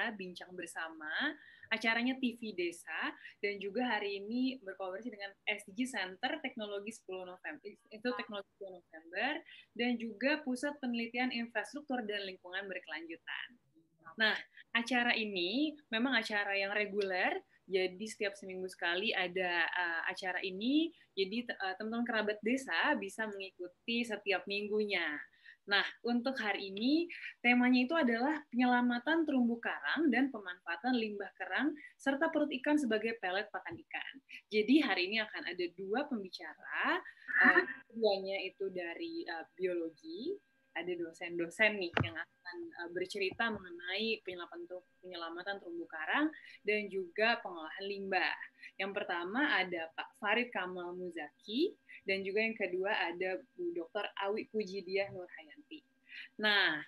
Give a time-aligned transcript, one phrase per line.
[0.00, 1.12] acara Bincang Bersama.
[1.70, 7.62] Acaranya TV Desa dan juga hari ini berkolaborasi dengan SDG Center Teknologi 10 November.
[7.94, 9.32] Itu Teknologi 10 November
[9.78, 13.48] dan juga Pusat Penelitian Infrastruktur dan Lingkungan Berkelanjutan.
[14.18, 14.34] Nah,
[14.74, 17.38] acara ini memang acara yang reguler
[17.70, 20.90] jadi setiap seminggu sekali ada uh, acara ini.
[21.14, 25.06] Jadi uh, teman-teman kerabat desa bisa mengikuti setiap minggunya.
[25.70, 27.06] Nah, untuk hari ini
[27.38, 33.46] temanya itu adalah penyelamatan terumbu karang dan pemanfaatan limbah kerang serta perut ikan sebagai pelet
[33.54, 34.14] pakan ikan.
[34.50, 36.98] Jadi hari ini akan ada dua pembicara,
[37.46, 40.34] uh, keduanya itu dari uh, biologi,
[40.74, 44.66] ada dosen-dosen nih yang akan uh, bercerita mengenai penyelamatan
[44.98, 46.34] penyelamatan terumbu karang
[46.66, 48.38] dan juga pengolahan limbah.
[48.74, 51.78] Yang pertama ada Pak Farid Kamal Muzaki
[52.08, 54.06] dan juga yang kedua ada Bu Dr.
[54.26, 55.80] Awi Pujidiah Nurhayanti.
[56.40, 56.80] Nah,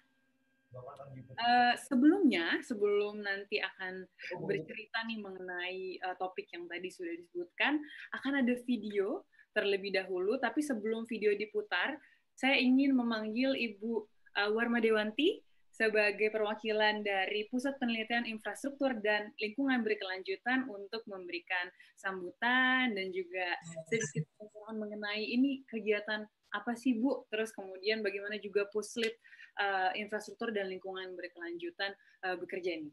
[0.73, 4.09] Uh, sebelumnya, sebelum nanti akan
[4.49, 7.77] bercerita nih mengenai uh, topik yang tadi sudah disebutkan,
[8.17, 9.21] akan ada video
[9.53, 10.41] terlebih dahulu.
[10.41, 12.01] Tapi sebelum video diputar,
[12.33, 13.93] saya ingin memanggil Ibu
[14.33, 22.93] uh, Warma Dewanti sebagai perwakilan dari Pusat Penelitian Infrastruktur dan Lingkungan Berkelanjutan untuk memberikan sambutan
[22.93, 23.57] dan juga
[23.89, 27.25] sedikit pencerahan mengenai ini kegiatan apa sih Bu?
[27.33, 29.17] Terus kemudian bagaimana juga Puslit
[29.57, 31.97] uh, Infrastruktur dan Lingkungan Berkelanjutan
[32.29, 32.93] uh, bekerja ini.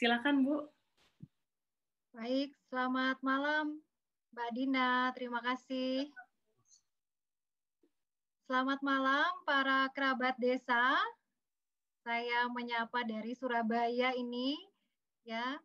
[0.00, 0.64] Silakan Bu.
[2.16, 3.84] Baik, selamat malam
[4.32, 5.12] Mbak Dina.
[5.12, 6.08] Terima kasih.
[8.48, 10.96] Selamat malam para kerabat desa.
[12.08, 14.56] Saya menyapa dari Surabaya ini
[15.28, 15.60] ya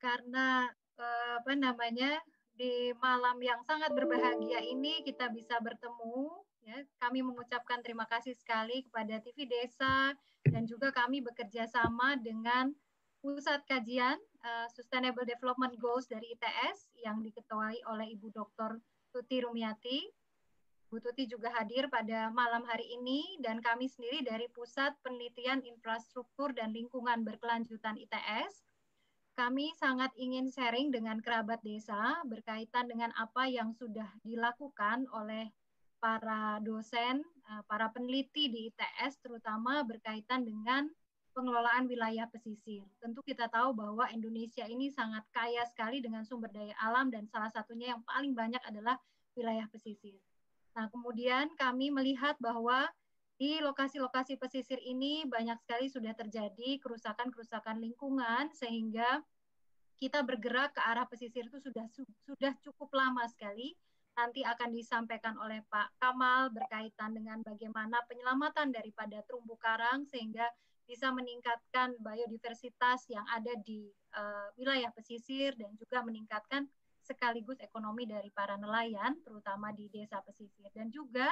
[0.00, 0.64] karena
[0.96, 2.16] eh, apa namanya
[2.56, 6.32] di malam yang sangat berbahagia ini kita bisa bertemu
[6.64, 6.80] ya.
[6.96, 10.16] Kami mengucapkan terima kasih sekali kepada TV Desa
[10.48, 12.72] dan juga kami bekerja sama dengan
[13.20, 14.16] Pusat Kajian
[14.48, 18.80] uh, Sustainable Development Goals dari ITS yang diketuai oleh Ibu Dr.
[19.12, 20.08] Tuti Rumiati
[20.92, 26.52] Bu Tuti juga hadir pada malam hari ini dan kami sendiri dari Pusat Penelitian Infrastruktur
[26.52, 28.60] dan Lingkungan Berkelanjutan ITS.
[29.32, 35.48] Kami sangat ingin sharing dengan kerabat desa berkaitan dengan apa yang sudah dilakukan oleh
[35.96, 40.92] para dosen, eh, para peneliti di ITS terutama berkaitan dengan
[41.32, 42.84] pengelolaan wilayah pesisir.
[43.00, 47.48] Tentu kita tahu bahwa Indonesia ini sangat kaya sekali dengan sumber daya alam dan salah
[47.48, 49.00] satunya yang paling banyak adalah
[49.32, 50.20] wilayah pesisir.
[50.72, 52.88] Nah, kemudian kami melihat bahwa
[53.36, 59.20] di lokasi-lokasi pesisir ini banyak sekali sudah terjadi kerusakan-kerusakan lingkungan sehingga
[59.98, 61.86] kita bergerak ke arah pesisir itu sudah
[62.26, 63.74] sudah cukup lama sekali.
[64.12, 70.44] Nanti akan disampaikan oleh Pak Kamal berkaitan dengan bagaimana penyelamatan daripada terumbu karang sehingga
[70.84, 76.68] bisa meningkatkan biodiversitas yang ada di uh, wilayah pesisir dan juga meningkatkan
[77.12, 80.72] sekaligus ekonomi dari para nelayan, terutama di desa pesisir.
[80.72, 81.28] Dan juga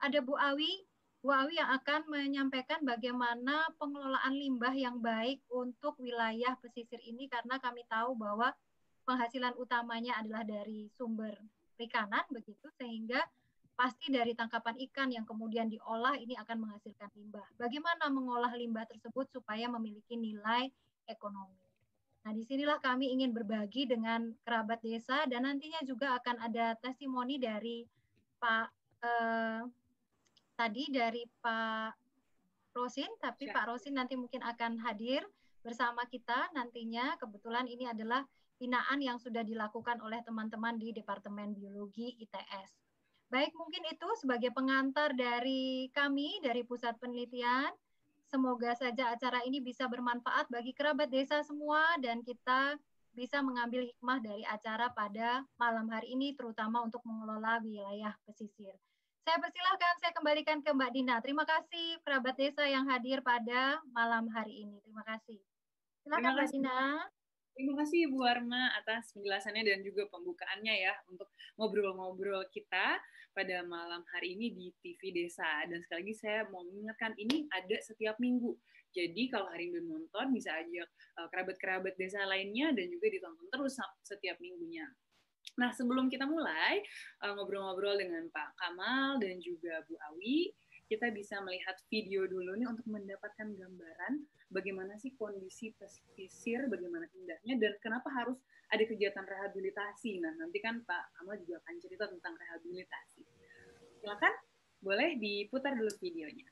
[0.00, 0.80] ada Bu Awi,
[1.20, 7.60] Bu Awi yang akan menyampaikan bagaimana pengelolaan limbah yang baik untuk wilayah pesisir ini, karena
[7.60, 8.56] kami tahu bahwa
[9.04, 11.36] penghasilan utamanya adalah dari sumber
[11.76, 13.20] perikanan, begitu, sehingga
[13.76, 17.48] pasti dari tangkapan ikan yang kemudian diolah ini akan menghasilkan limbah.
[17.56, 20.68] Bagaimana mengolah limbah tersebut supaya memiliki nilai
[21.08, 21.69] ekonomi?
[22.30, 27.42] Nah, di sinilah kami ingin berbagi dengan kerabat desa dan nantinya juga akan ada testimoni
[27.42, 27.82] dari
[28.38, 28.70] Pak
[29.02, 29.66] eh,
[30.54, 31.90] tadi dari Pak
[32.78, 33.54] Rosin, tapi Siap.
[33.58, 35.26] Pak Rosin nanti mungkin akan hadir
[35.66, 37.18] bersama kita nantinya.
[37.18, 38.22] Kebetulan ini adalah
[38.62, 42.70] binaan yang sudah dilakukan oleh teman-teman di Departemen Biologi ITS.
[43.26, 47.74] Baik, mungkin itu sebagai pengantar dari kami dari Pusat Penelitian.
[48.30, 52.78] Semoga saja acara ini bisa bermanfaat bagi kerabat desa semua dan kita
[53.10, 58.70] bisa mengambil hikmah dari acara pada malam hari ini terutama untuk mengelola wilayah pesisir.
[59.26, 61.18] Saya persilahkan, saya kembalikan ke Mbak Dina.
[61.18, 64.78] Terima kasih kerabat desa yang hadir pada malam hari ini.
[64.80, 65.42] Terima kasih.
[66.06, 66.78] Silakan Mbak Dina.
[67.60, 71.28] Terima kasih Ibu Warma atas penjelasannya dan juga pembukaannya ya untuk
[71.60, 72.96] ngobrol-ngobrol kita
[73.36, 75.68] pada malam hari ini di TV Desa.
[75.68, 78.56] Dan sekali lagi saya mau mengingatkan ini ada setiap minggu.
[78.96, 83.76] Jadi kalau hari ini nonton bisa ajak eh, kerabat-kerabat desa lainnya dan juga ditonton terus
[84.08, 84.88] setiap minggunya.
[85.60, 86.80] Nah sebelum kita mulai
[87.20, 90.48] eh, ngobrol-ngobrol dengan Pak Kamal dan juga Bu Awi,
[90.88, 97.54] kita bisa melihat video dulu nih untuk mendapatkan gambaran bagaimana sih kondisi pesisir, bagaimana indahnya,
[97.56, 98.36] dan kenapa harus
[98.70, 100.18] ada kegiatan rehabilitasi.
[100.18, 103.22] Nah, nanti kan Pak Kamal juga akan cerita tentang rehabilitasi.
[104.02, 104.34] Silakan,
[104.82, 106.49] boleh diputar dulu videonya.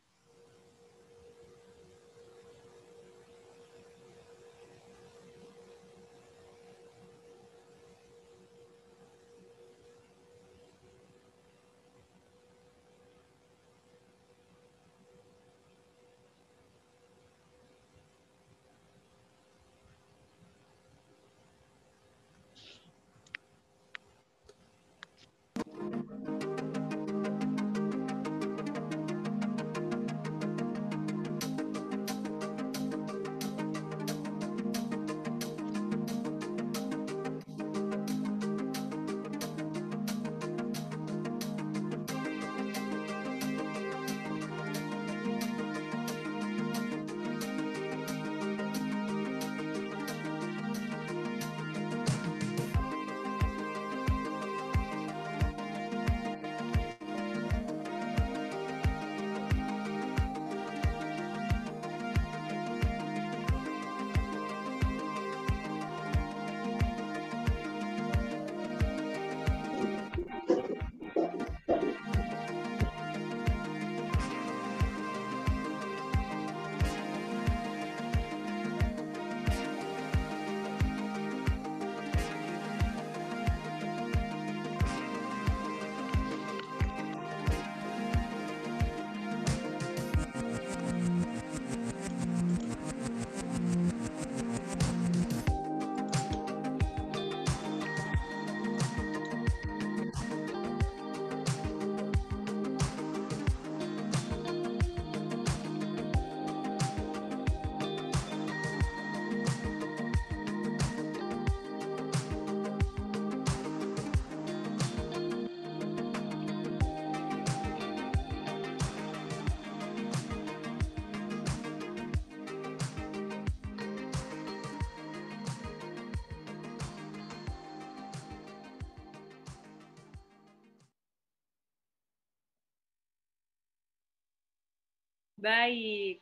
[135.39, 136.19] Baik,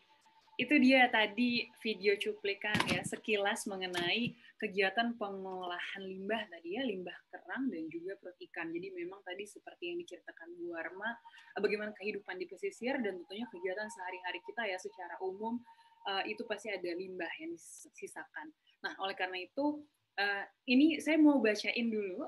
[0.61, 7.73] itu dia tadi video cuplikan ya sekilas mengenai kegiatan pengolahan limbah tadi ya limbah kerang
[7.73, 8.69] dan juga perut ikan.
[8.77, 11.17] Jadi memang tadi seperti yang diceritakan Bu Arma
[11.57, 15.65] bagaimana kehidupan di pesisir dan tentunya kegiatan sehari-hari kita ya secara umum
[16.05, 18.53] uh, itu pasti ada limbah yang disisakan.
[18.85, 19.81] Nah oleh karena itu
[20.21, 22.21] uh, ini saya mau bacain dulu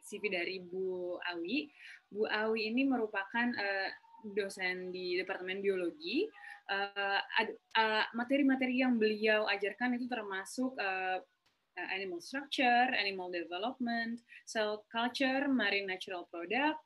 [0.00, 1.68] CV dari Bu Awi.
[2.08, 3.52] Bu Awi ini merupakan
[4.22, 6.28] dosen di Departemen Biologi
[8.14, 11.18] materi-materi uh, uh, yang beliau ajarkan itu termasuk uh,
[11.90, 16.78] animal structure, animal development, cell culture, marine natural product,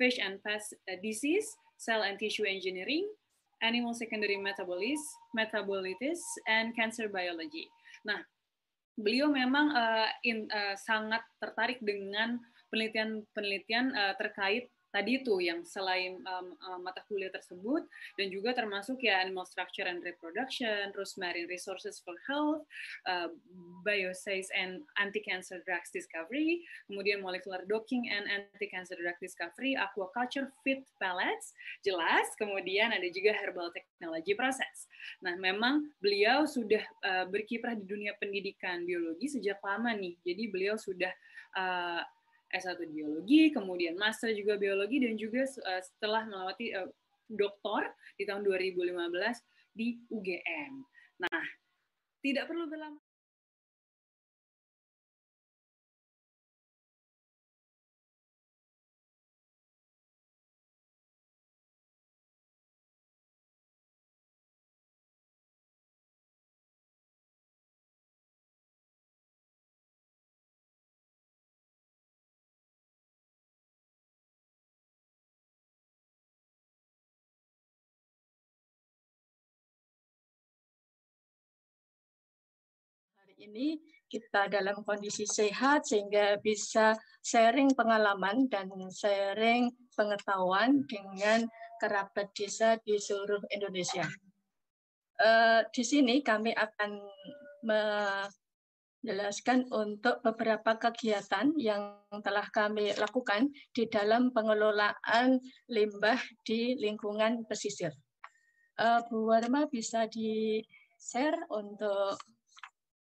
[0.00, 0.74] fish and pest
[1.04, 1.46] disease,
[1.76, 3.06] cell and tissue engineering,
[3.62, 5.04] animal secondary metabolism,
[5.36, 6.18] metabolitis,
[6.48, 7.68] and cancer biology.
[8.06, 8.18] Nah,
[8.98, 12.40] beliau memang uh, in, uh, sangat tertarik dengan
[12.72, 17.84] penelitian-penelitian uh, terkait tadi itu yang selain um, um, mata kuliah tersebut
[18.16, 22.64] dan juga termasuk ya animal structure and reproduction, terus marine resources for health,
[23.04, 23.28] uh,
[23.84, 31.52] bioscience and anti-cancer drugs discovery, kemudian molecular docking and anti-cancer drug discovery, aquaculture feed pellets,
[31.84, 34.88] jelas, kemudian ada juga herbal technology process.
[35.20, 40.76] Nah, memang beliau sudah uh, berkiprah di dunia pendidikan biologi sejak lama nih, jadi beliau
[40.80, 41.12] sudah
[42.52, 46.88] S1 biologi, kemudian master juga biologi dan juga uh, setelah melewati uh,
[47.28, 48.96] doktor di tahun 2015
[49.76, 50.72] di UGM.
[51.20, 51.44] Nah,
[52.24, 53.07] tidak perlu berlama
[83.38, 83.78] ini
[84.08, 91.44] kita dalam kondisi sehat sehingga bisa sharing pengalaman dan sharing pengetahuan dengan
[91.78, 94.08] kerabat desa di seluruh Indonesia.
[95.18, 97.02] Uh, di sini kami akan
[99.02, 107.90] menjelaskan untuk beberapa kegiatan yang telah kami lakukan di dalam pengelolaan limbah di lingkungan pesisir.
[108.78, 112.14] Uh, Bu Warma bisa di-share untuk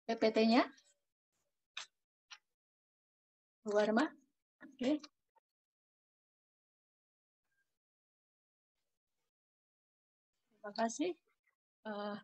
[0.06, 0.62] PPT-nya?
[3.66, 4.06] Bu Warma?
[4.62, 5.02] Oke.
[10.62, 11.12] Terima kasih.
[11.86, 12.18] Uh,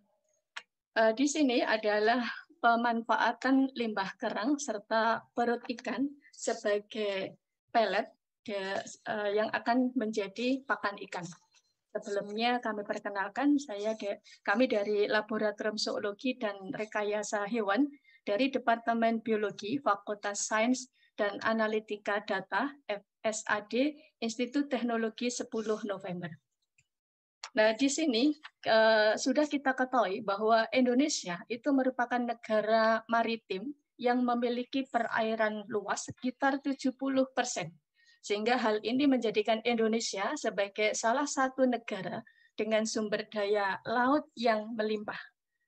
[0.97, 2.21] uh, di sini adalah
[2.61, 7.37] pemanfaatan limbah kerang serta perut ikan sebagai
[7.73, 8.09] pelet
[9.09, 11.25] uh, yang akan menjadi pakan ikan.
[11.91, 17.83] Sebelumnya kami perkenalkan saya de, kami dari Laboratorium Zoologi dan Rekayasa Hewan
[18.23, 20.87] dari Departemen Biologi Fakultas Sains
[21.19, 25.51] dan Analitika Data FSAD Institut Teknologi 10
[25.83, 26.31] November.
[27.51, 28.31] Nah, di sini
[28.71, 36.63] uh, sudah kita ketahui bahwa Indonesia itu merupakan negara maritim yang memiliki perairan luas sekitar
[36.63, 36.95] 70
[37.35, 37.75] persen
[38.21, 42.21] sehingga hal ini menjadikan Indonesia sebagai salah satu negara
[42.53, 45.17] dengan sumber daya laut yang melimpah.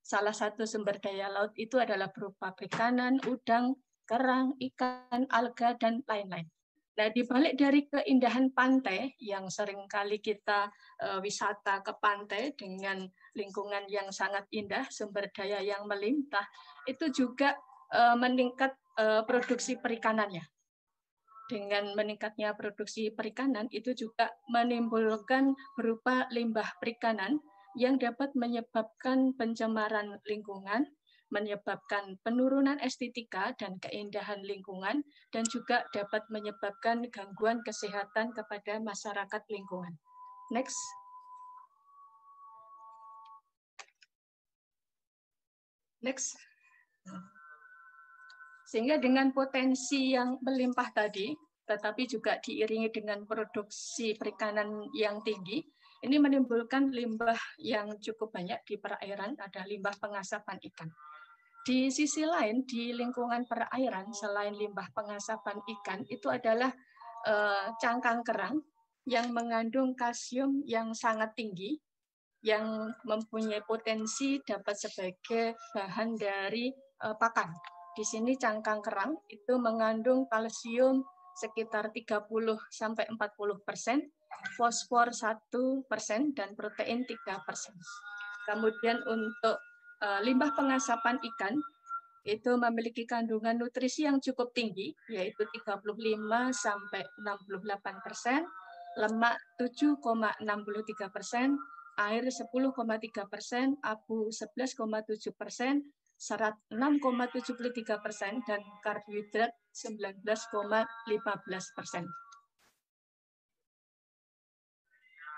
[0.06, 3.74] Salah satu sumber daya laut itu adalah berupa perikanan, udang,
[4.06, 6.46] kerang, ikan, alga, dan lain-lain.
[6.94, 10.70] Nah, di balik dari keindahan pantai yang sering kali kita
[11.02, 13.02] uh, wisata ke pantai dengan
[13.34, 16.46] lingkungan yang sangat indah, sumber daya yang melimpah,
[16.86, 17.58] itu juga
[17.98, 20.53] uh, meningkat uh, produksi perikanannya
[21.54, 27.38] dengan meningkatnya produksi perikanan itu juga menimbulkan berupa limbah perikanan
[27.78, 30.90] yang dapat menyebabkan pencemaran lingkungan,
[31.30, 39.94] menyebabkan penurunan estetika dan keindahan lingkungan, dan juga dapat menyebabkan gangguan kesehatan kepada masyarakat lingkungan.
[40.50, 40.78] Next.
[46.02, 46.36] Next.
[48.74, 51.30] Sehingga dengan potensi yang melimpah tadi,
[51.70, 55.62] tetapi juga diiringi dengan produksi perikanan yang tinggi,
[56.02, 60.90] ini menimbulkan limbah yang cukup banyak di perairan, ada limbah pengasapan ikan.
[61.62, 66.74] Di sisi lain, di lingkungan perairan, selain limbah pengasapan ikan, itu adalah
[67.30, 68.58] eh, cangkang kerang
[69.06, 71.78] yang mengandung kalsium yang sangat tinggi,
[72.42, 80.26] yang mempunyai potensi dapat sebagai bahan dari eh, pakan di sini cangkang kerang itu mengandung
[80.30, 82.30] kalsium sekitar 30
[82.70, 84.06] sampai 40 persen
[84.56, 87.76] fosfor 1 persen, dan protein 3 persen.
[88.44, 89.58] Kemudian untuk
[90.04, 91.56] uh, limbah pengasapan ikan,
[92.24, 95.84] itu memiliki kandungan nutrisi yang cukup tinggi, yaitu 35
[96.56, 98.48] sampai 68 persen,
[98.96, 101.60] lemak 7,63 persen,
[102.00, 105.84] air 10,3 persen, abu 11,7 persen,
[106.24, 112.08] serat 6,73 persen, dan karbohidrat 19,15 persen.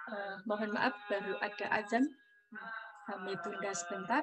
[0.06, 2.06] Uh, mohon maaf, baru ada azan.
[3.10, 4.22] Kami tunda sebentar.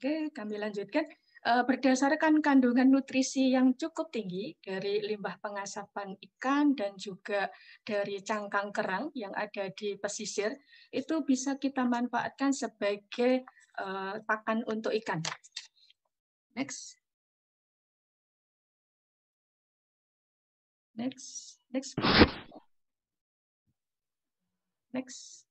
[0.00, 1.04] Oke, kami lanjutkan.
[1.44, 7.52] Uh, berdasarkan kandungan nutrisi yang cukup tinggi dari limbah pengasapan ikan dan juga
[7.84, 10.56] dari cangkang kerang yang ada di pesisir,
[10.88, 13.44] itu bisa kita manfaatkan sebagai
[13.76, 15.20] uh, pakan untuk ikan.
[16.56, 16.96] Next.
[20.96, 21.60] Next.
[21.76, 21.92] Next.
[24.96, 25.44] Next.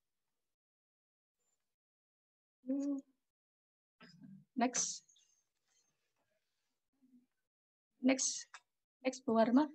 [2.65, 3.08] Hmm.
[4.59, 5.03] Next.
[8.01, 8.47] Next.
[9.05, 9.71] Next, Bu Warma.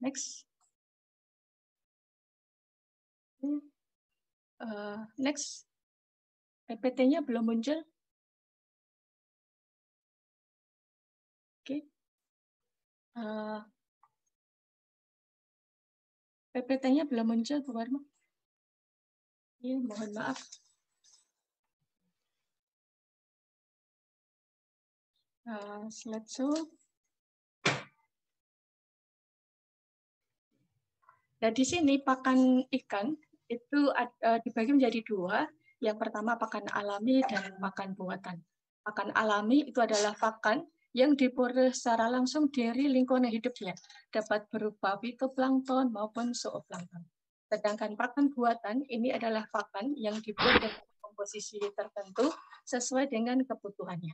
[0.00, 0.42] Next.
[4.58, 5.70] Uh, next.
[6.66, 7.78] PPT-nya belum muncul.
[11.62, 11.78] Oke.
[11.78, 11.80] Okay.
[13.14, 13.62] Uh,
[16.50, 18.02] PPT-nya belum muncul, Bu Warma.
[19.58, 20.38] Ya, mohon maaf.
[25.42, 26.54] Uh, slideshow.
[31.38, 33.18] Nah, di sini pakan ikan
[33.50, 35.42] itu uh, dibagi menjadi dua.
[35.82, 38.38] Yang pertama pakan alami dan pakan buatan.
[38.86, 40.62] Pakan alami itu adalah pakan
[40.94, 43.74] yang diperoleh secara langsung dari lingkungan hidupnya,
[44.10, 47.17] dapat berupa fitoplankton maupun zooplankton.
[47.48, 52.28] Sedangkan pakan buatan ini adalah pakan yang dibuat dengan komposisi tertentu
[52.68, 54.12] sesuai dengan kebutuhannya.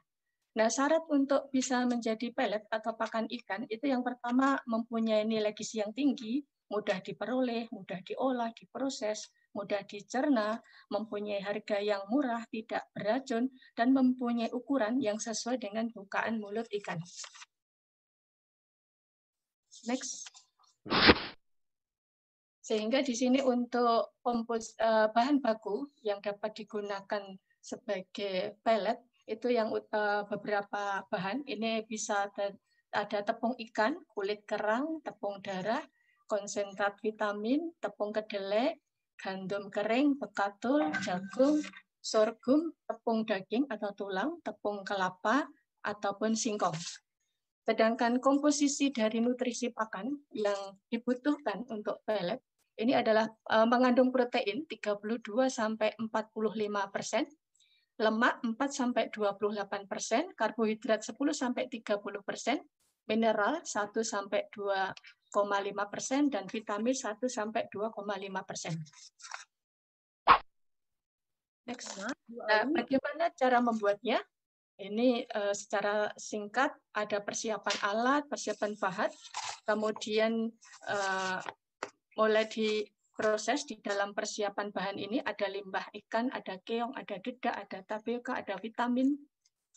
[0.54, 5.82] Nah, syarat untuk bisa menjadi pelet atau pakan ikan itu yang pertama mempunyai nilai gizi
[5.82, 10.62] yang tinggi, mudah diperoleh, mudah diolah, diproses, mudah dicerna,
[10.94, 17.02] mempunyai harga yang murah, tidak beracun, dan mempunyai ukuran yang sesuai dengan bukaan mulut ikan.
[19.90, 20.30] Next.
[22.64, 29.68] Sehingga di sini untuk kompos, uh, bahan baku yang dapat digunakan sebagai pelet itu yang
[29.68, 32.56] uh, beberapa bahan ini bisa ada,
[32.96, 35.84] ada tepung ikan, kulit kerang, tepung darah,
[36.24, 38.80] konsentrat vitamin, tepung kedelai,
[39.20, 41.60] gandum kering, bekatul, jagung,
[42.00, 45.44] sorghum, tepung daging atau tulang, tepung kelapa,
[45.84, 46.76] ataupun singkong.
[47.68, 52.40] Sedangkan komposisi dari nutrisi pakan yang dibutuhkan untuk pelet
[52.74, 56.34] ini adalah uh, mengandung protein 32 sampai 45
[56.90, 57.24] persen,
[58.02, 62.58] lemak 4 sampai 28 persen, karbohidrat 10 sampai 30 persen,
[63.06, 63.70] mineral 1
[64.02, 64.90] sampai 2,5
[65.86, 67.94] persen, dan vitamin 1 sampai 2,5
[68.42, 68.74] persen.
[71.64, 71.96] Next.
[71.96, 74.18] Nah, bagaimana cara membuatnya?
[74.74, 79.10] Ini uh, secara singkat ada persiapan alat, persiapan bahan,
[79.62, 80.50] kemudian
[80.90, 81.38] uh,
[82.14, 87.78] mulai diproses di dalam persiapan bahan ini ada limbah ikan, ada keong, ada dedak, ada
[87.82, 89.18] tapioka, ada vitamin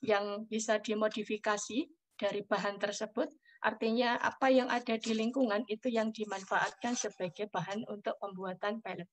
[0.06, 3.30] yang bisa dimodifikasi dari bahan tersebut.
[3.58, 9.10] Artinya apa yang ada di lingkungan itu yang dimanfaatkan sebagai bahan untuk pembuatan pellet.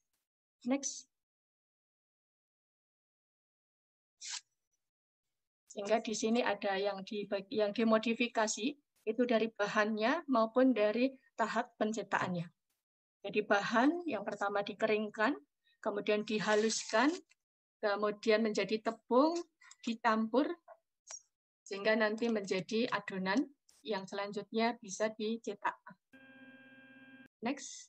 [0.68, 1.08] Next.
[5.72, 8.66] Sehingga di sini ada yang di yang dimodifikasi
[9.04, 12.46] itu dari bahannya maupun dari tahap pencetakannya.
[13.24, 15.32] Jadi bahan yang pertama dikeringkan,
[15.80, 17.08] kemudian dihaluskan,
[17.80, 19.32] kemudian menjadi tepung,
[19.80, 20.44] dicampur,
[21.64, 23.48] sehingga nanti menjadi adonan
[23.80, 25.72] yang selanjutnya bisa dicetak.
[27.40, 27.88] Next.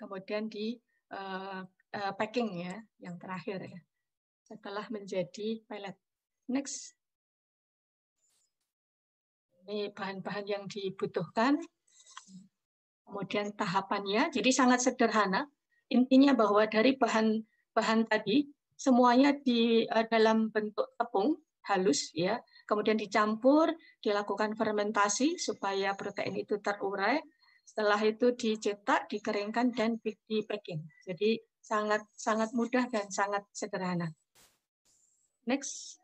[0.00, 0.76] Kemudian di
[1.12, 3.80] uh, uh, packing ya, yang terakhir ya.
[4.44, 5.96] Setelah menjadi pellet.
[6.48, 6.96] Next.
[9.64, 11.56] Ini bahan-bahan yang dibutuhkan.
[13.04, 14.32] kemudian tahapannya.
[14.32, 15.46] Jadi sangat sederhana.
[15.92, 17.46] Intinya bahwa dari bahan
[17.76, 22.40] bahan tadi semuanya di uh, dalam bentuk tepung halus ya.
[22.64, 27.20] Kemudian dicampur, dilakukan fermentasi supaya protein itu terurai.
[27.64, 30.84] Setelah itu dicetak, dikeringkan dan di packing.
[31.04, 34.12] Jadi sangat sangat mudah dan sangat sederhana.
[35.48, 36.00] Next.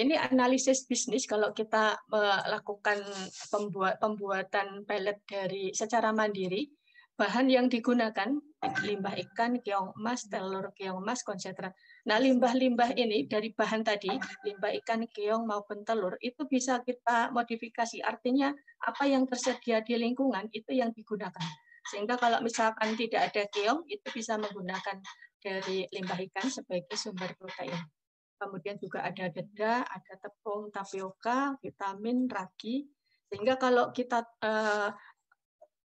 [0.00, 3.04] Ini analisis bisnis kalau kita melakukan
[3.52, 6.72] pembuat pembuatan pelet dari secara mandiri,
[7.20, 8.32] bahan yang digunakan
[8.80, 11.76] limbah ikan, keong emas, telur keong emas, konsentrat.
[12.08, 14.08] Nah, limbah-limbah ini dari bahan tadi,
[14.48, 18.00] limbah ikan, keong maupun telur, itu bisa kita modifikasi.
[18.00, 21.44] Artinya apa yang tersedia di lingkungan itu yang digunakan.
[21.92, 24.96] Sehingga kalau misalkan tidak ada keong, itu bisa menggunakan
[25.44, 27.99] dari limbah ikan sebagai sumber protein.
[28.40, 32.88] Kemudian juga ada deda, ada tepung, tapioka, vitamin, ragi.
[33.28, 34.88] Sehingga kalau kita uh,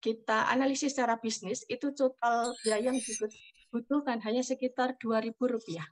[0.01, 5.85] kita analisis secara bisnis, itu total biaya yang dibutuhkan hanya sekitar Rp2.000.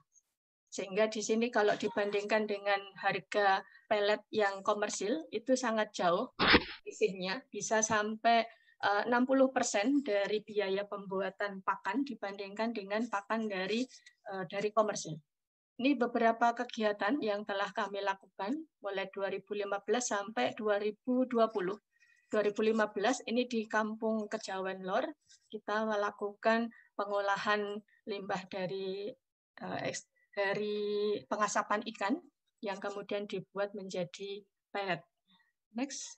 [0.67, 6.33] Sehingga di sini kalau dibandingkan dengan harga pelet yang komersil, itu sangat jauh
[6.89, 8.43] isinya, bisa sampai
[8.77, 13.81] 60% eh, dari biaya pembuatan pakan dibandingkan dengan pakan dari
[14.33, 15.17] eh, dari komersil.
[15.77, 21.37] Ini beberapa kegiatan yang telah kami lakukan mulai 2015 sampai 2020.
[21.37, 25.05] 2015 ini di Kampung Kejawen Lor
[25.53, 27.77] kita melakukan pengolahan
[28.09, 29.13] limbah dari
[29.61, 29.79] uh,
[30.33, 32.17] dari pengasapan ikan
[32.65, 34.41] yang kemudian dibuat menjadi
[34.73, 35.05] pelet.
[35.77, 36.17] Next.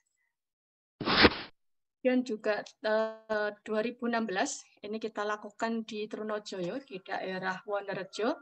[2.00, 8.40] Dan juga uh, eh, 2016 ini kita lakukan di Trunojoyo di daerah Wonorejo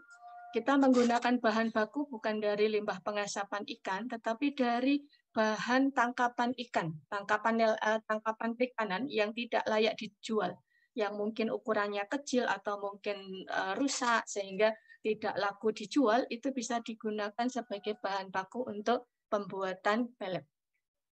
[0.58, 4.98] kita menggunakan bahan baku bukan dari limbah pengasapan ikan, tetapi dari
[5.30, 10.58] bahan tangkapan ikan, tangkapan uh, tangkapan perikanan yang tidak layak dijual,
[10.98, 17.46] yang mungkin ukurannya kecil atau mungkin uh, rusak sehingga tidak laku dijual, itu bisa digunakan
[17.46, 20.42] sebagai bahan baku untuk pembuatan pelet.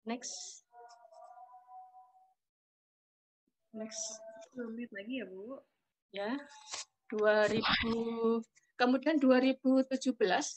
[0.07, 0.63] Next.
[3.75, 4.23] Next.
[4.55, 5.59] Menit lagi ya, Bu.
[6.15, 6.31] Ya.
[7.11, 9.95] 2000 Kemudian 2017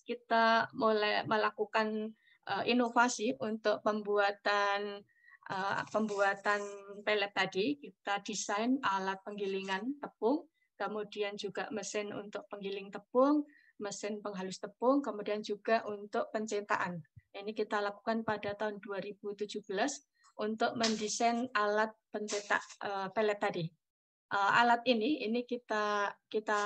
[0.02, 2.10] kita mulai melakukan
[2.50, 5.06] uh, inovasi untuk pembuatan
[5.54, 6.58] uh, pembuatan
[7.06, 7.78] pelet tadi.
[7.78, 13.46] Kita desain alat penggilingan tepung, kemudian juga mesin untuk penggiling tepung,
[13.78, 16.98] mesin penghalus tepung, kemudian juga untuk pencetakan.
[17.30, 19.70] Ini kita lakukan pada tahun 2017
[20.42, 23.70] untuk mendesain alat pencetak uh, pelet tadi
[24.34, 26.60] uh, alat ini ini kita kita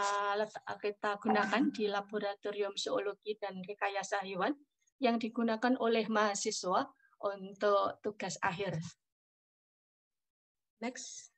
[0.80, 4.56] kita gunakan di laboratorium zoologi dan rekayasa hewan
[5.00, 6.88] yang digunakan oleh mahasiswa
[7.20, 8.80] untuk tugas akhir.
[10.80, 11.32] Next.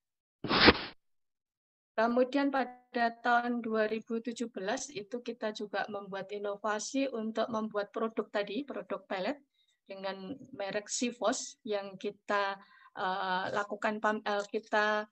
[1.91, 4.33] Kemudian pada tahun 2017
[4.97, 9.37] itu kita juga membuat inovasi untuk membuat produk tadi, produk pellet
[9.85, 12.57] dengan merek Sifos yang kita
[12.95, 15.05] uh, lakukan uh, kita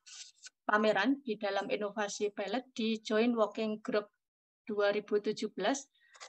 [0.69, 4.05] pameran di dalam inovasi pellet di Joint Working Group
[4.69, 5.49] 2017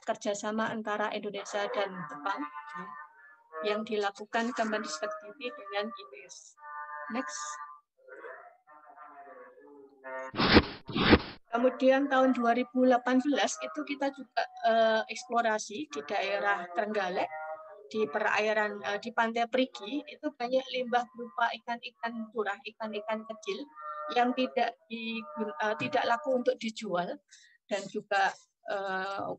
[0.01, 2.41] kerjasama antara Indonesia dan Jepang
[3.61, 6.57] yang dilakukan Kemenristek TV dengan IPS.
[7.13, 7.39] Next.
[11.53, 12.81] Kemudian tahun 2018
[13.37, 17.29] itu kita juga uh, eksplorasi di daerah Trenggalek
[17.91, 23.67] di perairan uh, di Pantai Perigi itu banyak limbah berupa ikan-ikan curah, ikan-ikan kecil
[24.15, 25.19] yang tidak di,
[25.63, 27.07] uh, tidak laku untuk dijual
[27.67, 28.31] dan juga
[28.69, 29.33] uh,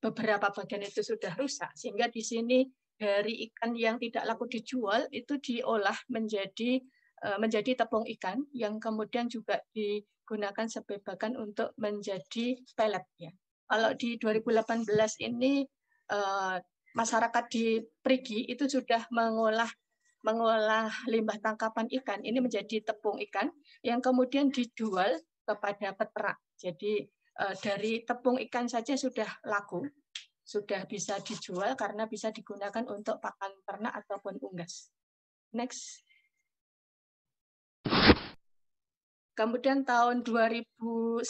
[0.00, 2.58] beberapa bagian itu sudah rusak sehingga di sini
[2.94, 6.80] dari ikan yang tidak laku dijual itu diolah menjadi
[7.26, 13.32] uh, menjadi tepung ikan yang kemudian juga digunakan sebagai untuk menjadi pelet ya.
[13.64, 14.84] Kalau di 2018
[15.24, 15.64] ini
[16.94, 19.68] masyarakat di Prigi itu sudah mengolah
[20.24, 23.52] mengolah limbah tangkapan ikan ini menjadi tepung ikan
[23.84, 26.40] yang kemudian dijual kepada peternak.
[26.56, 27.04] Jadi
[27.44, 29.84] eh, dari tepung ikan saja sudah laku,
[30.40, 34.88] sudah bisa dijual karena bisa digunakan untuk pakan ternak ataupun unggas.
[35.52, 36.00] Next.
[39.34, 41.26] Kemudian tahun 2019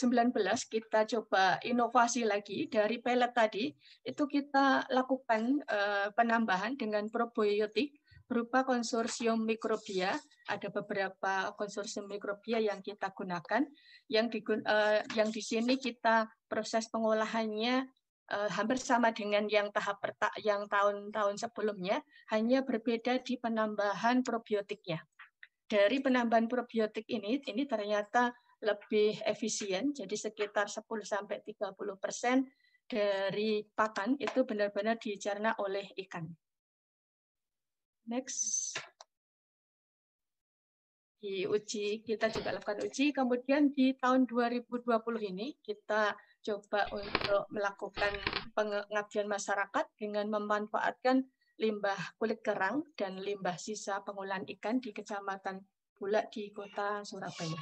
[0.69, 3.73] kita coba inovasi lagi dari pelet tadi,
[4.05, 10.17] itu kita lakukan eh, penambahan dengan probiotik berupa konsorsium mikrobia.
[10.49, 13.65] Ada beberapa konsorsium mikrobia yang kita gunakan,
[14.13, 17.89] yang di, uh, yang di sini kita proses pengolahannya
[18.33, 22.01] uh, hampir sama dengan yang tahap perta yang tahun-tahun sebelumnya,
[22.33, 25.01] hanya berbeda di penambahan probiotiknya.
[25.65, 32.45] dari penambahan probiotik ini, ini ternyata lebih efisien, jadi sekitar 10 sampai 30 persen
[32.85, 36.29] dari pakan itu benar-benar dicerna oleh ikan.
[38.05, 38.77] Next.
[41.25, 43.17] Diuji, kita juga lakukan uji.
[43.17, 44.85] Kemudian di tahun 2020
[45.25, 46.13] ini kita
[46.45, 48.13] coba untuk melakukan
[48.53, 51.25] pengabdian masyarakat dengan memanfaatkan
[51.57, 55.65] limbah kulit kerang dan limbah sisa pengolahan ikan di Kecamatan
[55.97, 57.57] Bulak di Kota Surabaya.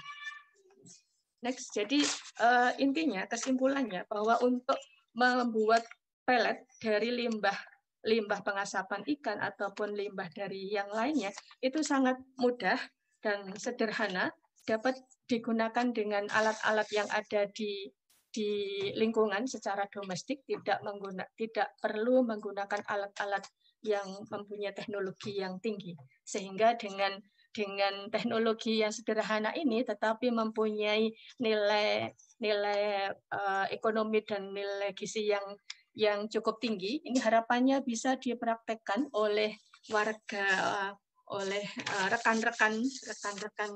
[1.42, 2.02] Next, jadi
[2.42, 4.78] uh, intinya kesimpulannya bahwa untuk
[5.14, 5.87] membuat
[6.26, 7.55] pelet dari limbah
[8.03, 11.31] limbah pengasapan ikan ataupun limbah dari yang lainnya
[11.62, 12.79] itu sangat mudah
[13.23, 14.35] dan sederhana
[14.67, 14.99] dapat
[15.31, 17.91] digunakan dengan alat-alat yang ada di
[18.33, 23.45] di lingkungan secara domestik tidak mengguna, tidak perlu menggunakan alat-alat
[23.85, 25.93] yang mempunyai teknologi yang tinggi.
[26.25, 27.21] Sehingga dengan
[27.53, 32.09] dengan teknologi yang sederhana ini tetapi mempunyai nilai
[32.41, 35.45] nilai uh, ekonomi dan nilai gizi yang
[35.92, 39.57] yang cukup tinggi ini harapannya bisa dipraktekkan oleh
[39.92, 40.92] warga uh,
[41.33, 43.72] oleh eh, rekan-rekan rekan-rekan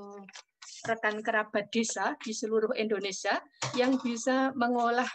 [0.85, 3.33] rekan kerabat desa di seluruh Indonesia
[3.73, 5.07] yang bisa mengolah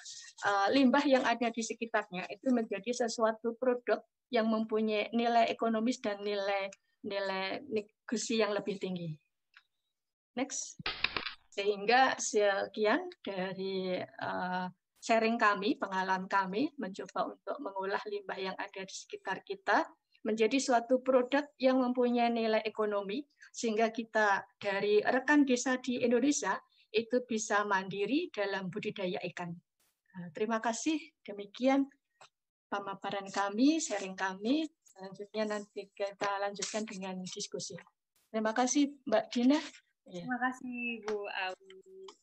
[0.42, 6.18] uh, limbah yang ada di sekitarnya itu menjadi sesuatu produk yang mempunyai nilai ekonomis dan
[6.24, 6.66] nilai
[7.06, 9.10] nilai negosiasi yang lebih tinggi.
[10.38, 10.80] Next.
[11.52, 14.66] Sehingga sekian dari uh,
[15.02, 19.82] sharing kami, pengalaman kami mencoba untuk mengolah limbah yang ada di sekitar kita
[20.22, 26.54] menjadi suatu produk yang mempunyai nilai ekonomi sehingga kita dari rekan desa di Indonesia
[26.94, 29.50] itu bisa mandiri dalam budidaya ikan.
[30.12, 31.02] Nah, terima kasih.
[31.26, 31.90] Demikian
[32.70, 34.70] pemaparan kami, sharing kami.
[34.86, 37.74] Selanjutnya nanti kita lanjutkan dengan diskusi.
[38.30, 39.58] Terima kasih Mbak Dina.
[40.08, 40.22] Ya.
[40.26, 41.78] Terima kasih Bu Awi.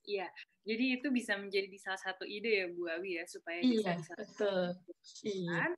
[0.10, 0.28] Iya,
[0.68, 4.64] jadi itu bisa menjadi salah satu ide ya Bu Awi ya supaya iya, bisa betul.
[5.24, 5.74] Iya.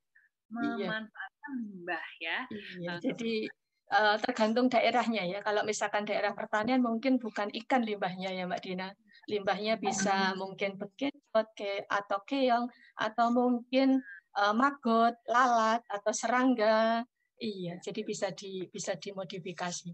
[0.51, 2.43] memanfaatkan limbah ya.
[2.51, 3.47] Iya, jadi
[3.91, 5.39] uh, tergantung daerahnya ya.
[5.39, 8.89] Kalau misalkan daerah pertanian mungkin bukan ikan limbahnya ya Mbak Dina.
[9.29, 14.01] Limbahnya bisa mungkin bekecot ke atau keong atau mungkin
[14.35, 17.05] uh, maggot, lalat atau serangga.
[17.41, 19.91] Iya, jadi bisa di bisa dimodifikasi.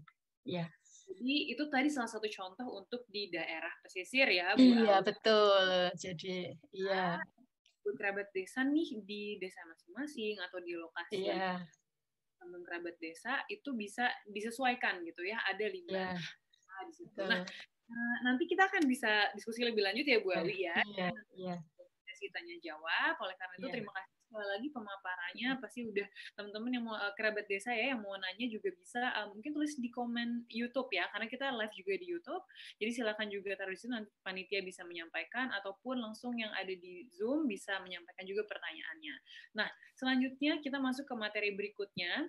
[0.48, 0.66] Ya.
[1.08, 4.60] Jadi itu tadi salah satu contoh untuk di daerah pesisir ya, Bu.
[4.60, 5.88] Iya, betul.
[5.96, 7.16] Jadi iya.
[7.16, 11.56] Nah, kerabat desa nih di desa masing-masing atau di lokasi yeah.
[12.36, 16.16] teman kerabat desa itu bisa disesuaikan gitu ya ada lima yeah.
[16.68, 17.22] nah, di situ.
[17.24, 17.42] Nah,
[17.88, 20.76] eh, nanti kita akan bisa diskusi lebih lanjut ya Bu Ali ya.
[20.84, 21.56] Iya, iya.
[22.04, 23.16] Sesi tanya jawab.
[23.24, 23.74] Oleh karena itu yeah.
[23.80, 26.04] terima kasih sekali lagi pemaparannya pasti udah
[26.36, 29.80] teman-teman yang mau uh, kerabat desa ya yang mau nanya juga bisa uh, mungkin tulis
[29.80, 32.44] di komen YouTube ya karena kita live juga di YouTube
[32.76, 37.08] jadi silakan juga taruh di situ nanti panitia bisa menyampaikan ataupun langsung yang ada di
[37.08, 39.14] Zoom bisa menyampaikan juga pertanyaannya.
[39.56, 42.28] Nah selanjutnya kita masuk ke materi berikutnya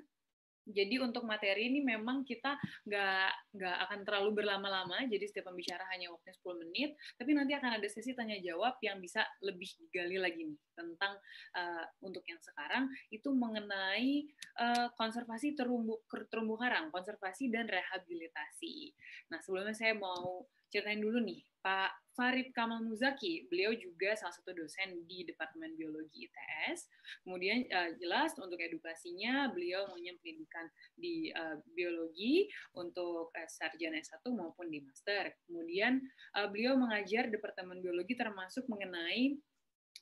[0.69, 2.55] jadi untuk materi ini memang kita
[2.85, 7.81] nggak nggak akan terlalu berlama-lama, jadi setiap pembicara hanya waktunya 10 menit, tapi nanti akan
[7.81, 11.17] ada sesi tanya jawab yang bisa lebih digali lagi nih tentang
[11.57, 12.87] uh, untuk yang sekarang.
[13.09, 14.29] Itu mengenai
[14.61, 18.93] uh, konservasi terumbu terumbu karang, konservasi dan rehabilitasi.
[19.33, 24.51] Nah sebelumnya saya mau ceritain dulu nih Pak Farid Kamal Muzaki, beliau juga salah satu
[24.51, 26.91] dosen di Departemen Biologi ITS.
[27.23, 30.67] Kemudian uh, jelas untuk edukasinya beliau punya pendidikan
[30.99, 35.31] di uh, biologi untuk uh, sarjana S1 maupun di master.
[35.47, 36.03] Kemudian
[36.35, 39.39] uh, beliau mengajar Departemen Biologi termasuk mengenai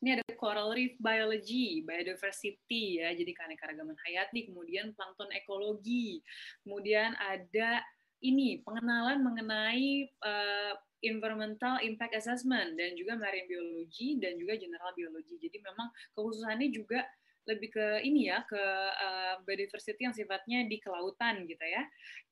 [0.01, 6.21] ini ada coral reef biology, biodiversity ya, jadi keanekaragaman hayati, kemudian plankton ekologi,
[6.62, 7.82] kemudian ada
[8.21, 10.73] ini pengenalan mengenai uh,
[11.05, 15.38] environmental impact assessment dan juga marine biology dan juga general biology.
[15.38, 17.05] Jadi memang kekhususannya juga
[17.47, 18.60] lebih ke ini ya ke
[18.91, 21.79] uh, biodiversity yang sifatnya di kelautan gitu ya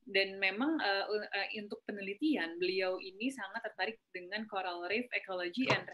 [0.05, 5.87] dan memang uh, uh, untuk penelitian beliau ini sangat tertarik dengan coral reef ecology and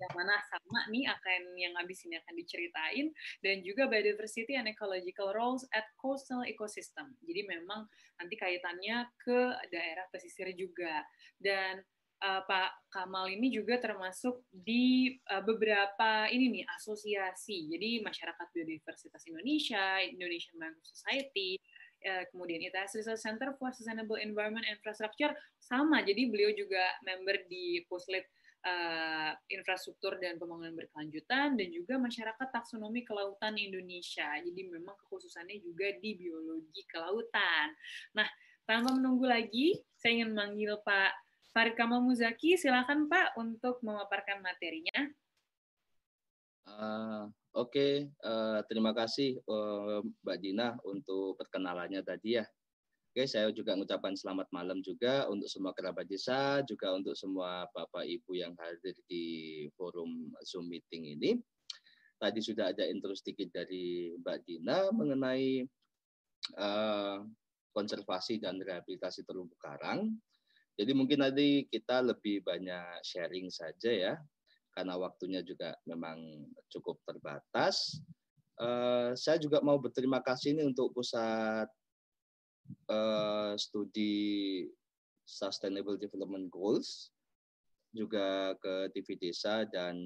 [0.00, 3.06] yang mana sama nih akan yang habis ini akan diceritain
[3.44, 7.12] dan juga biodiversity and ecological roles at coastal ecosystem.
[7.24, 7.88] Jadi memang
[8.20, 9.38] nanti kaitannya ke
[9.72, 11.04] daerah pesisir juga
[11.40, 11.80] dan
[12.20, 17.66] uh, Pak Kamal ini juga termasuk di uh, beberapa ini nih asosiasi.
[17.70, 21.56] Jadi masyarakat biodiversitas Indonesia, Indonesian Mangrove Society,
[22.06, 26.04] uh, kemudian ITS Research Center for Sustainable Environment Infrastructure sama.
[26.04, 28.28] Jadi beliau juga member di Puslit
[28.64, 34.36] uh, infrastruktur dan pembangunan berkelanjutan dan juga masyarakat taksonomi kelautan Indonesia.
[34.40, 37.72] Jadi memang kekhususannya juga di biologi kelautan.
[38.16, 38.28] Nah,
[38.70, 41.10] Tanpa menunggu lagi, saya ingin memanggil Pak
[41.50, 42.54] Farid Kamal Muzaki.
[42.54, 45.10] Silakan Pak untuk memaparkan materinya.
[46.70, 47.94] Uh, Oke, okay.
[48.22, 52.46] uh, terima kasih uh, Mbak Dina untuk perkenalannya tadi ya.
[53.10, 58.06] Oke, saya juga mengucapkan selamat malam juga untuk semua kerabat desa, juga untuk semua Bapak
[58.06, 61.34] Ibu yang hadir di forum Zoom meeting ini.
[62.22, 65.66] Tadi sudah ada intro sedikit dari Mbak Dina mengenai
[66.54, 67.26] uh,
[67.74, 70.14] konservasi dan rehabilitasi terumbu karang.
[70.78, 74.14] Jadi mungkin nanti kita lebih banyak sharing saja ya,
[74.70, 77.98] karena waktunya juga memang cukup terbatas.
[78.54, 81.66] Uh, saya juga mau berterima kasih ini untuk pusat
[82.90, 84.66] uh, studi
[85.24, 87.14] Sustainable Development Goals,
[87.90, 89.98] juga ke TV Desa dan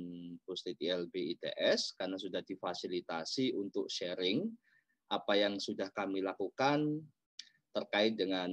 [0.45, 4.49] Pusliti LB ITS karena sudah difasilitasi untuk sharing
[5.13, 7.05] apa yang sudah kami lakukan
[7.77, 8.49] terkait dengan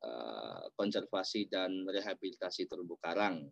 [0.00, 3.44] uh, konservasi dan rehabilitasi terumbu karang.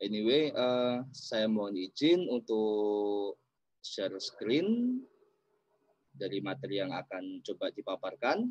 [0.00, 3.38] Anyway, uh, saya mohon izin untuk
[3.84, 4.98] share screen
[6.22, 8.46] dari materi yang akan coba dipaparkan.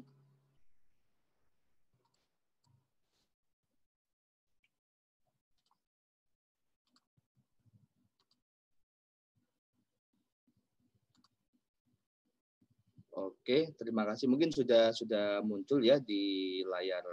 [13.12, 14.27] Oke, terima kasih.
[14.27, 17.03] Mungkin sudah sudah muncul ya di layar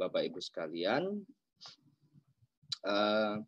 [0.00, 1.20] Bapak Ibu sekalian.
[2.80, 3.44] Uh,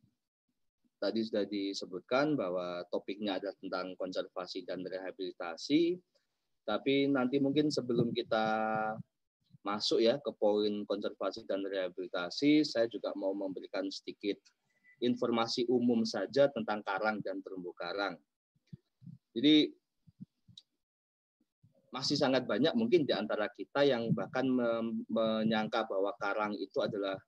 [1.02, 5.98] tadi sudah disebutkan bahwa topiknya adalah tentang konservasi dan rehabilitasi.
[6.62, 8.46] Tapi nanti mungkin sebelum kita
[9.66, 14.38] masuk ya ke poin konservasi dan rehabilitasi, saya juga mau memberikan sedikit
[15.02, 18.14] informasi umum saja tentang karang dan terumbu karang.
[19.34, 19.74] Jadi
[21.90, 24.46] masih sangat banyak mungkin di antara kita yang bahkan
[25.10, 27.18] menyangka bahwa karang itu adalah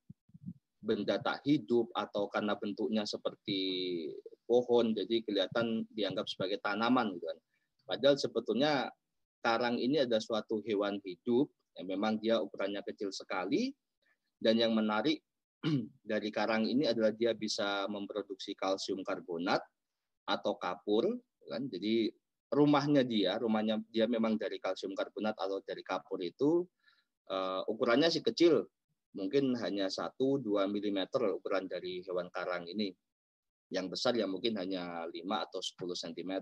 [0.84, 3.60] benda tak hidup atau karena bentuknya seperti
[4.44, 7.38] pohon jadi kelihatan dianggap sebagai tanaman gitu kan.
[7.84, 8.92] Padahal sebetulnya
[9.40, 11.48] karang ini adalah suatu hewan hidup
[11.80, 13.72] yang memang dia ukurannya kecil sekali
[14.40, 15.20] dan yang menarik
[16.10, 19.64] dari karang ini adalah dia bisa memproduksi kalsium karbonat
[20.28, 21.08] atau kapur
[21.48, 21.64] kan.
[21.68, 22.12] Jadi
[22.52, 26.64] rumahnya dia, rumahnya dia memang dari kalsium karbonat atau dari kapur itu
[27.32, 28.64] uh, ukurannya sih kecil
[29.14, 31.00] mungkin hanya 1-2 mm
[31.38, 32.90] ukuran dari hewan karang ini.
[33.70, 35.14] Yang besar ya mungkin hanya 5
[35.50, 36.32] atau 10 cm.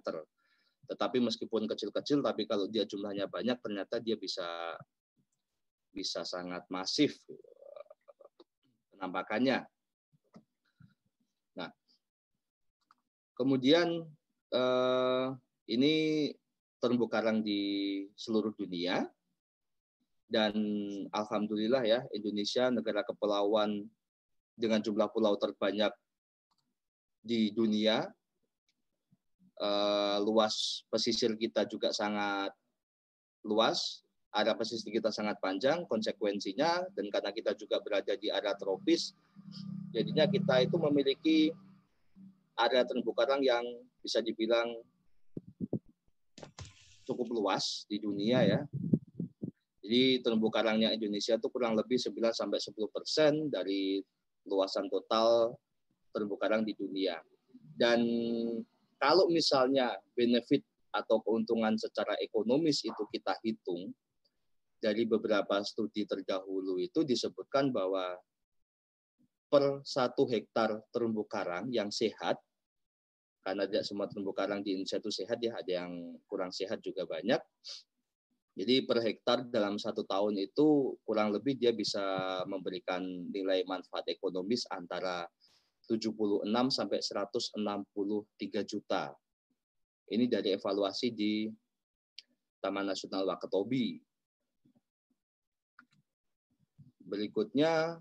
[0.88, 4.74] Tetapi meskipun kecil-kecil, tapi kalau dia jumlahnya banyak, ternyata dia bisa
[5.92, 7.20] bisa sangat masif
[8.96, 9.68] penampakannya.
[11.60, 11.70] Nah,
[13.36, 14.08] kemudian
[14.50, 15.26] eh,
[15.70, 15.94] ini
[16.82, 19.06] terumbu karang di seluruh dunia
[20.32, 20.56] dan
[21.12, 23.84] alhamdulillah ya Indonesia negara kepulauan
[24.56, 25.92] dengan jumlah pulau terbanyak
[27.20, 28.08] di dunia.
[29.62, 32.50] Uh, luas pesisir kita juga sangat
[33.46, 34.02] luas,
[34.34, 39.14] area pesisir kita sangat panjang, konsekuensinya dan karena kita juga berada di area tropis,
[39.94, 41.38] jadinya kita itu memiliki
[42.58, 43.62] area terumbu karang yang
[44.02, 44.66] bisa dibilang
[47.06, 48.60] cukup luas di dunia ya
[49.82, 53.98] jadi terumbu karangnya Indonesia itu kurang lebih 9 sampai 10 persen dari
[54.46, 55.58] luasan total
[56.14, 57.18] terumbu karang di dunia.
[57.74, 58.00] Dan
[59.02, 60.62] kalau misalnya benefit
[60.94, 63.90] atau keuntungan secara ekonomis itu kita hitung
[64.78, 68.14] dari beberapa studi terdahulu itu disebutkan bahwa
[69.50, 72.38] per satu hektar terumbu karang yang sehat
[73.42, 77.02] karena tidak semua terumbu karang di Indonesia itu sehat ya ada yang kurang sehat juga
[77.02, 77.42] banyak
[78.52, 82.04] jadi per hektar dalam satu tahun itu kurang lebih dia bisa
[82.44, 83.00] memberikan
[83.32, 85.24] nilai manfaat ekonomis antara
[85.88, 87.56] 76 sampai 163
[88.68, 89.16] juta.
[90.12, 91.48] Ini dari evaluasi di
[92.60, 93.96] Taman Nasional Wakatobi.
[97.08, 97.96] Berikutnya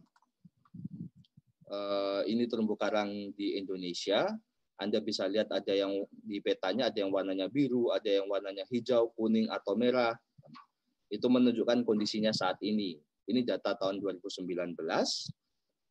[1.72, 4.28] eh, ini terumbu karang di Indonesia.
[4.76, 9.16] Anda bisa lihat ada yang di petanya ada yang warnanya biru, ada yang warnanya hijau,
[9.16, 10.12] kuning atau merah
[11.12, 12.96] itu menunjukkan kondisinya saat ini.
[13.28, 14.48] Ini data tahun 2019.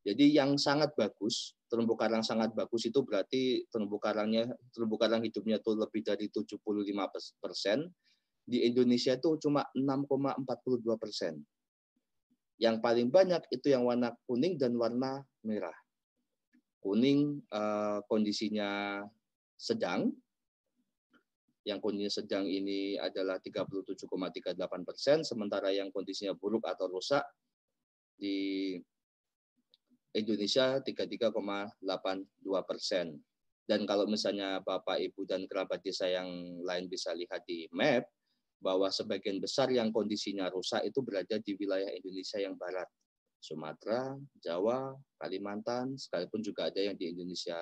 [0.01, 5.61] Jadi yang sangat bagus, terumbu karang sangat bagus itu berarti terumbu karangnya terumbu karang hidupnya
[5.61, 6.57] itu lebih dari 75
[7.37, 7.85] persen.
[8.49, 11.45] Di Indonesia itu cuma 6,42 persen.
[12.57, 15.77] Yang paling banyak itu yang warna kuning dan warna merah.
[16.81, 19.05] Kuning eh, kondisinya
[19.61, 20.17] sedang,
[21.69, 27.21] yang kondisinya sedang ini adalah 37,38 persen, sementara yang kondisinya buruk atau rusak
[28.17, 28.77] di
[30.17, 31.85] Indonesia 33,82
[32.65, 33.21] persen.
[33.69, 36.27] Dan kalau misalnya Bapak, Ibu, dan kerabat desa yang
[36.65, 38.09] lain bisa lihat di map,
[38.61, 42.89] bahwa sebagian besar yang kondisinya rusak itu berada di wilayah Indonesia yang barat.
[43.41, 47.57] Sumatera, Jawa, Kalimantan, sekalipun juga ada yang di Indonesia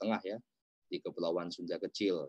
[0.00, 0.40] Tengah ya,
[0.88, 2.24] di Kepulauan Sunda Kecil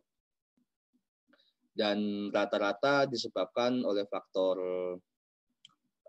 [1.78, 4.58] dan rata-rata disebabkan oleh faktor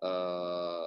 [0.00, 0.87] uh,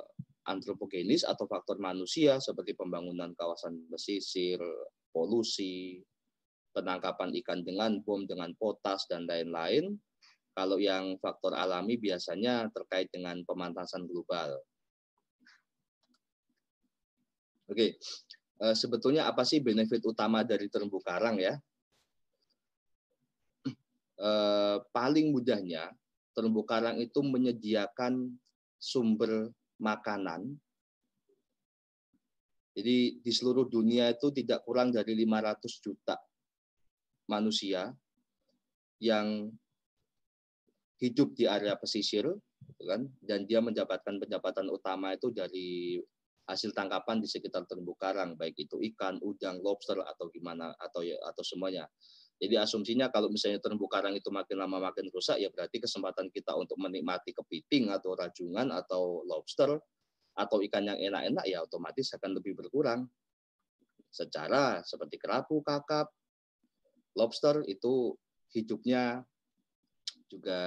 [0.49, 4.57] antropogenis atau faktor manusia seperti pembangunan kawasan pesisir,
[5.13, 6.01] polusi,
[6.73, 9.93] penangkapan ikan dengan bom, dengan potas dan lain-lain.
[10.51, 14.59] Kalau yang faktor alami biasanya terkait dengan pemanasan global.
[17.71, 17.95] Oke,
[18.59, 21.55] eh, sebetulnya apa sih benefit utama dari terumbu karang ya?
[24.21, 25.89] Eh, paling mudahnya
[26.31, 28.31] terumbu karang itu menyediakan
[28.77, 30.55] sumber makanan.
[32.71, 36.15] Jadi di seluruh dunia itu tidak kurang dari 500 juta
[37.27, 37.91] manusia
[39.03, 39.51] yang
[41.01, 42.29] hidup di area pesisir,
[42.63, 45.97] gitu kan, dan dia mendapatkan pendapatan utama itu dari
[46.45, 51.17] hasil tangkapan di sekitar terumbu karang, baik itu ikan, udang, lobster atau gimana atau ya,
[51.27, 51.89] atau semuanya.
[52.41, 56.57] Jadi asumsinya kalau misalnya terumbu karang itu makin lama makin rusak, ya berarti kesempatan kita
[56.57, 59.77] untuk menikmati kepiting atau rajungan atau lobster
[60.33, 63.05] atau ikan yang enak-enak ya otomatis akan lebih berkurang.
[64.09, 66.09] Secara seperti kerapu, kakap,
[67.13, 68.17] lobster itu
[68.57, 69.21] hidupnya
[70.25, 70.61] juga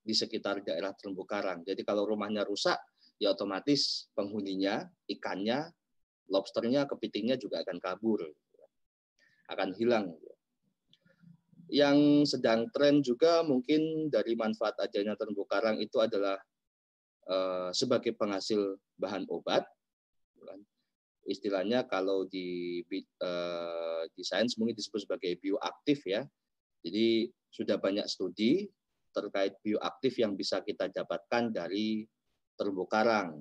[0.00, 1.60] di sekitar daerah terumbu karang.
[1.68, 2.80] Jadi kalau rumahnya rusak,
[3.20, 5.68] ya otomatis penghuninya, ikannya,
[6.32, 8.24] lobsternya, kepitingnya juga akan kabur,
[9.52, 10.16] akan hilang
[11.72, 16.36] yang sedang tren juga mungkin dari manfaat adanya terumbu karang itu adalah
[17.28, 19.64] uh, sebagai penghasil bahan obat.
[20.44, 20.60] Kan?
[21.24, 22.80] Istilahnya kalau di
[23.24, 26.28] uh, di sains mungkin disebut sebagai bioaktif ya.
[26.84, 28.68] Jadi sudah banyak studi
[29.14, 32.04] terkait bioaktif yang bisa kita dapatkan dari
[32.60, 33.40] terumbu karang.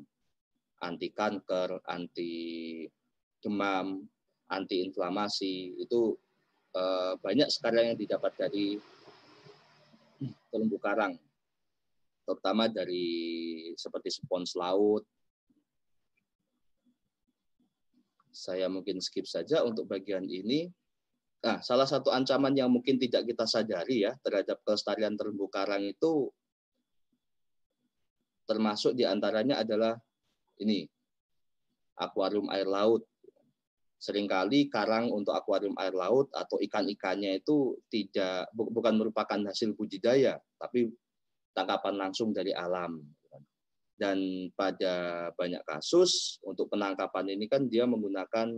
[0.83, 2.83] Anti kanker, anti
[3.39, 4.03] demam,
[4.51, 6.15] anti inflamasi itu
[6.73, 8.81] Eh, banyak sekarang yang didapat dari
[10.49, 11.13] terumbu karang,
[12.25, 13.05] terutama dari
[13.77, 15.05] seperti spons laut.
[18.33, 20.65] Saya mungkin skip saja untuk bagian ini.
[21.45, 26.33] Nah, salah satu ancaman yang mungkin tidak kita sadari ya terhadap kelestarian terumbu karang itu
[28.49, 29.95] termasuk di antaranya adalah
[30.57, 30.87] ini
[31.95, 33.05] akuarium air laut
[34.03, 40.35] sering kali karang untuk akuarium air laut atau ikan-ikannya itu tidak bukan merupakan hasil budidaya,
[40.59, 40.91] tapi
[41.55, 42.99] tangkapan langsung dari alam.
[43.95, 48.51] Dan pada banyak kasus untuk penangkapan ini kan dia menggunakan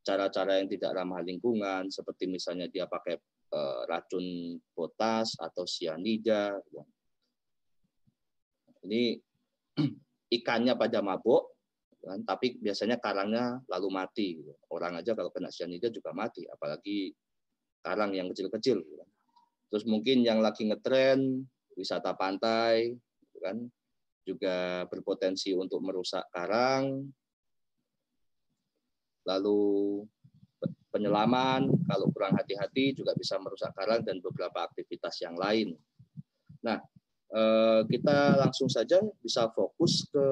[0.00, 3.20] cara-cara yang tidak ramah lingkungan, seperti misalnya dia pakai
[3.52, 6.56] eh, racun potas atau sianida.
[8.88, 9.20] Ini
[10.40, 11.55] ikannya pada mabuk,
[12.06, 14.54] kan tapi biasanya karangnya lalu mati gitu.
[14.70, 17.10] orang aja kalau kena cyanida juga mati apalagi
[17.82, 18.94] karang yang kecil-kecil gitu.
[18.94, 19.10] Kan.
[19.74, 21.42] terus mungkin yang lagi ngetren
[21.74, 23.56] wisata pantai gitu kan
[24.26, 27.10] juga berpotensi untuk merusak karang
[29.26, 30.02] lalu
[30.94, 35.74] penyelaman kalau kurang hati-hati juga bisa merusak karang dan beberapa aktivitas yang lain
[36.62, 36.78] nah
[37.34, 40.26] eh, kita langsung saja bisa fokus ke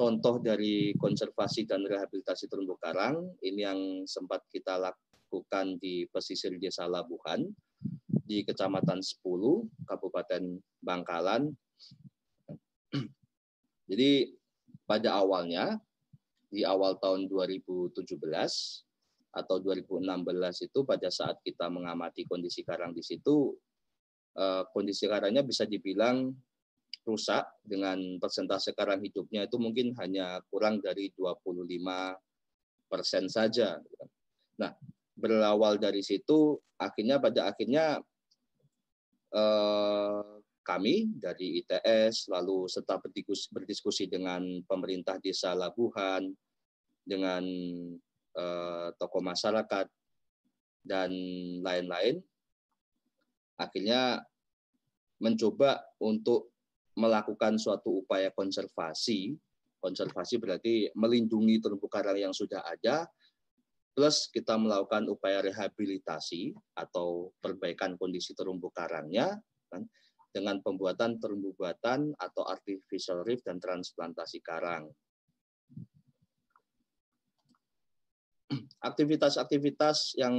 [0.00, 6.88] contoh dari konservasi dan rehabilitasi terumbu karang ini yang sempat kita lakukan di pesisir Desa
[6.88, 7.44] Labuhan
[8.24, 9.20] di Kecamatan 10,
[9.84, 11.52] Kabupaten Bangkalan.
[13.92, 14.32] Jadi
[14.88, 15.76] pada awalnya
[16.48, 18.00] di awal tahun 2017
[19.36, 20.00] atau 2016
[20.64, 23.52] itu pada saat kita mengamati kondisi karang di situ
[24.32, 26.32] eh, kondisi karangnya bisa dibilang
[27.10, 31.66] rusak dengan persentase karang hidupnya itu mungkin hanya kurang dari 25
[32.86, 33.82] persen saja.
[34.62, 34.70] Nah,
[35.18, 37.98] berawal dari situ, akhirnya pada akhirnya
[39.34, 40.22] eh,
[40.62, 46.30] kami dari ITS lalu berdiskusi, berdiskusi dengan pemerintah desa Labuhan,
[47.02, 47.42] dengan
[48.38, 49.86] eh, tokoh masyarakat
[50.86, 51.10] dan
[51.60, 52.22] lain-lain,
[53.60, 54.24] akhirnya
[55.20, 56.48] mencoba untuk
[56.98, 59.36] melakukan suatu upaya konservasi,
[59.78, 63.06] konservasi berarti melindungi terumbu karang yang sudah ada,
[63.94, 69.38] plus kita melakukan upaya rehabilitasi atau perbaikan kondisi terumbu karangnya
[69.70, 69.86] kan,
[70.30, 74.86] dengan pembuatan terumbu buatan atau artificial reef dan transplantasi karang.
[78.80, 80.34] Aktivitas-aktivitas yang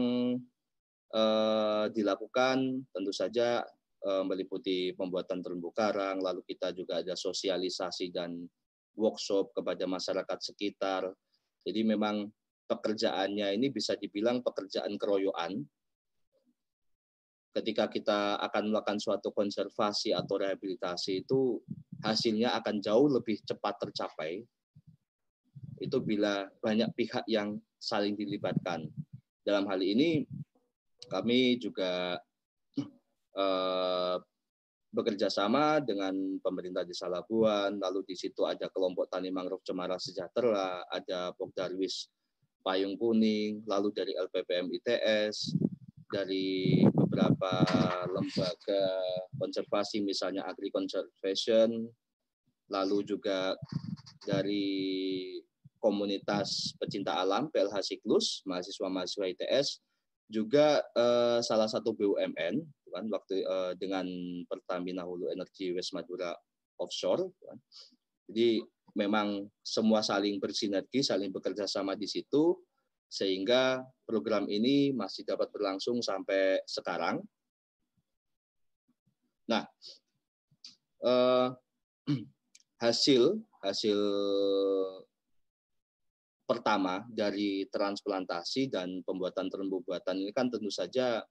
[1.14, 3.64] eh, dilakukan tentu saja
[4.02, 8.49] meliputi pembuatan terumbu karang, lalu kita juga ada sosialisasi dan
[8.97, 11.06] workshop kepada masyarakat sekitar.
[11.62, 12.28] Jadi memang
[12.66, 15.62] pekerjaannya ini bisa dibilang pekerjaan keroyokan.
[17.52, 21.60] Ketika kita akan melakukan suatu konservasi atau rehabilitasi itu
[22.02, 24.41] hasilnya akan jauh lebih cepat tercapai.
[25.82, 28.88] Itu bila banyak pihak yang saling dilibatkan.
[29.43, 30.24] Dalam hal ini
[31.10, 32.16] kami juga
[33.36, 34.18] eh,
[34.92, 36.12] bekerja sama dengan
[36.44, 42.12] pemerintah desa Labuan, lalu di situ ada kelompok tani mangrove Cemara Sejahtera, ada Pokdarwis
[42.60, 45.56] Payung Kuning, lalu dari LPPM ITS,
[46.12, 47.64] dari beberapa
[48.12, 48.84] lembaga
[49.40, 51.88] konservasi misalnya Agri Conservation,
[52.68, 53.56] lalu juga
[54.28, 54.68] dari
[55.82, 59.82] komunitas pecinta alam PLH Siklus, mahasiswa-mahasiswa ITS,
[60.32, 62.56] juga eh, salah satu BUMN
[62.92, 64.08] kan waktu eh, dengan
[64.48, 66.32] Pertamina Hulu Energi West Madura
[66.80, 67.28] Offshore.
[67.44, 67.60] Kan.
[68.32, 68.64] Jadi
[68.96, 72.56] memang semua saling bersinergi, saling bekerja sama di situ,
[73.12, 77.20] sehingga program ini masih dapat berlangsung sampai sekarang.
[79.52, 79.68] Nah,
[81.04, 81.48] eh,
[82.84, 84.00] hasil hasil
[86.52, 91.24] pertama dari transplantasi dan pembuatan terumbu buatan ini kan tentu saja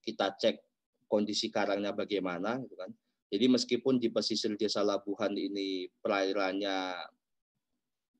[0.00, 0.56] kita cek
[1.04, 2.88] kondisi karangnya bagaimana, gitu kan.
[3.28, 6.96] Jadi meskipun di pesisir desa Labuhan ini perairannya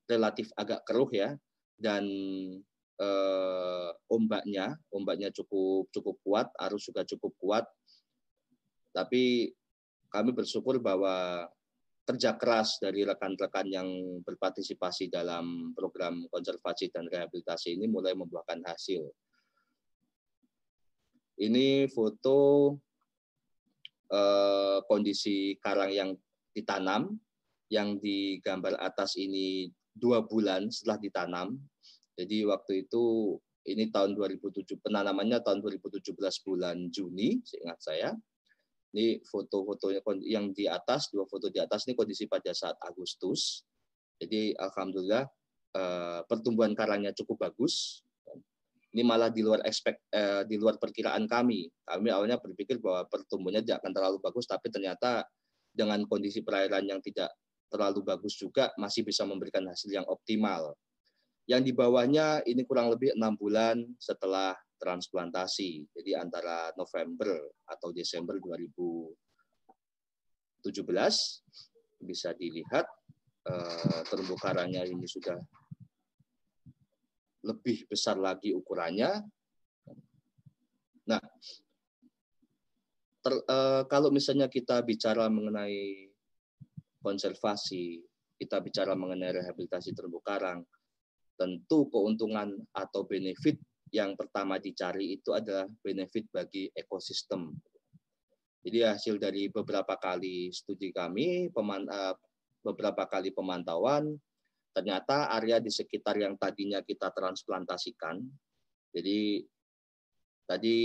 [0.04, 1.32] relatif agak keruh ya
[1.80, 2.04] dan
[3.00, 7.64] eh, ombaknya ombaknya cukup cukup kuat, arus juga cukup kuat.
[8.92, 9.54] Tapi
[10.12, 11.48] kami bersyukur bahwa
[12.10, 13.86] kerja keras dari rekan-rekan yang
[14.26, 19.06] berpartisipasi dalam program konservasi dan rehabilitasi ini mulai membuahkan hasil.
[21.38, 22.74] Ini foto
[24.10, 26.10] eh, kondisi karang yang
[26.50, 27.14] ditanam,
[27.70, 31.62] yang di gambar atas ini dua bulan setelah ditanam.
[32.18, 33.38] Jadi waktu itu
[33.70, 36.10] ini tahun 2007 penanamannya tahun 2017
[36.42, 38.10] bulan Juni, seingat saya.
[38.90, 43.62] Ini foto-fotonya yang di atas, dua foto di atas ini kondisi pada saat Agustus.
[44.18, 45.24] Jadi alhamdulillah
[45.78, 48.02] eh, pertumbuhan karangnya cukup bagus
[48.90, 51.70] ini malah di luar expect eh, di luar perkiraan kami.
[51.86, 55.22] Kami awalnya berpikir bahwa pertumbuhannya tidak akan terlalu bagus, tapi ternyata
[55.70, 57.30] dengan kondisi perairan yang tidak
[57.70, 60.74] terlalu bagus juga masih bisa memberikan hasil yang optimal.
[61.48, 67.36] Yang di bawahnya ini kurang lebih enam bulan setelah transplantasi, jadi antara November
[67.68, 69.12] atau Desember 2017
[72.00, 72.88] bisa dilihat
[73.44, 75.36] eh, terumbu karangnya ini sudah
[77.44, 79.20] lebih besar lagi ukurannya.
[81.08, 81.22] Nah,
[83.20, 86.08] ter, eh, kalau misalnya kita bicara mengenai
[87.04, 88.00] konservasi,
[88.40, 90.64] kita bicara mengenai rehabilitasi terumbu karang,
[91.40, 93.56] tentu keuntungan atau benefit
[93.96, 97.56] yang pertama dicari itu adalah benefit bagi ekosistem.
[98.60, 102.14] Jadi hasil dari beberapa kali studi kami, uh,
[102.60, 104.20] beberapa kali pemantauan,
[104.76, 108.20] ternyata area di sekitar yang tadinya kita transplantasikan,
[108.92, 109.40] jadi
[110.44, 110.76] tadi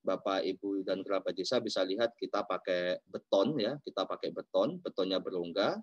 [0.00, 5.20] Bapak, Ibu, dan kerabat desa bisa lihat kita pakai beton ya, kita pakai beton, betonnya
[5.20, 5.76] berongga,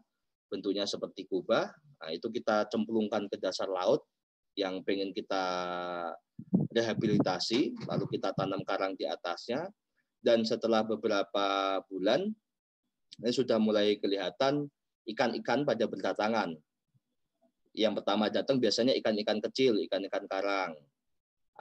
[0.48, 1.70] bentuknya seperti kubah,
[2.00, 4.04] nah, itu kita cemplungkan ke dasar laut
[4.58, 5.43] yang pengen kita
[6.74, 9.70] rehabilitasi, lalu kita tanam karang di atasnya,
[10.24, 12.28] dan setelah beberapa bulan,
[13.22, 14.66] ini sudah mulai kelihatan
[15.08, 16.58] ikan-ikan pada berdatangan
[17.78, 20.74] yang pertama datang biasanya ikan-ikan kecil, ikan-ikan karang.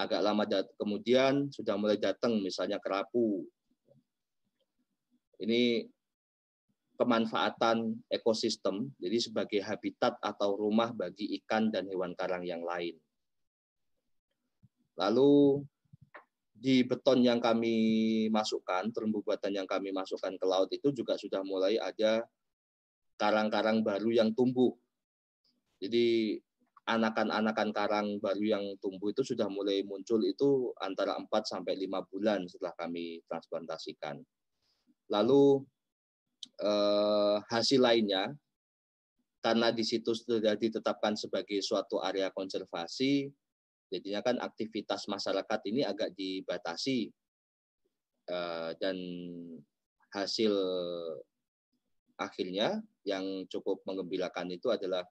[0.00, 0.48] Agak lama
[0.80, 3.44] kemudian sudah mulai datang misalnya kerapu.
[5.36, 5.84] Ini
[6.96, 12.96] pemanfaatan ekosistem, jadi sebagai habitat atau rumah bagi ikan dan hewan karang yang lain.
[14.96, 15.60] Lalu
[16.56, 17.76] di beton yang kami
[18.32, 22.24] masukkan, terumbu buatan yang kami masukkan ke laut itu juga sudah mulai ada
[23.20, 24.72] karang-karang baru yang tumbuh
[25.76, 26.36] jadi
[26.86, 32.46] anakan-anakan karang baru yang tumbuh itu sudah mulai muncul itu antara 4 sampai 5 bulan
[32.46, 34.22] setelah kami transplantasikan.
[35.10, 35.66] Lalu
[36.60, 38.32] eh, hasil lainnya
[39.44, 43.30] karena di situ sudah ditetapkan sebagai suatu area konservasi,
[43.86, 47.06] Jadinya kan aktivitas masyarakat ini agak dibatasi
[48.26, 48.96] uh, dan
[50.10, 50.54] hasil
[52.18, 55.06] akhirnya yang cukup mengembirakan itu adalah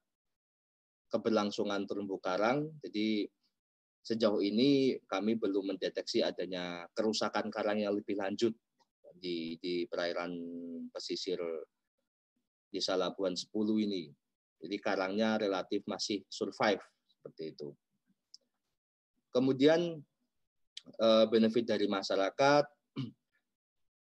[1.07, 2.67] keberlangsungan terumbu karang.
[2.83, 3.23] Jadi
[4.03, 8.51] sejauh ini kami belum mendeteksi adanya kerusakan karang yang lebih lanjut
[9.15, 10.31] di, di perairan
[10.91, 11.39] pesisir
[12.67, 13.47] di Salabuan 10
[13.87, 14.11] ini.
[14.59, 17.69] Jadi karangnya relatif masih survive seperti itu.
[19.31, 19.99] Kemudian
[20.99, 22.65] eh, benefit dari masyarakat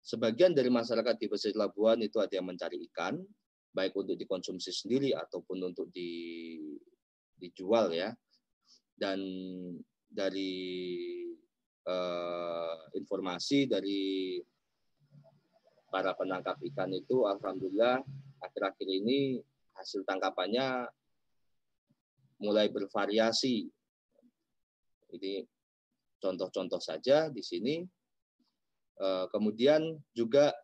[0.03, 3.23] Sebagian dari masyarakat di pesisir Labuan itu ada yang mencari ikan,
[3.71, 6.59] baik untuk dikonsumsi sendiri ataupun untuk di,
[7.39, 8.11] dijual ya.
[8.99, 9.23] Dan
[10.11, 10.59] dari
[11.87, 14.43] uh, informasi dari
[15.93, 18.01] para penangkap ikan itu, alhamdulillah
[18.41, 19.45] akhir-akhir ini
[19.77, 20.89] hasil tangkapannya
[22.41, 23.69] mulai bervariasi.
[25.13, 25.45] Ini
[26.17, 27.85] contoh-contoh saja di sini
[29.03, 30.55] Eh, kemudian juga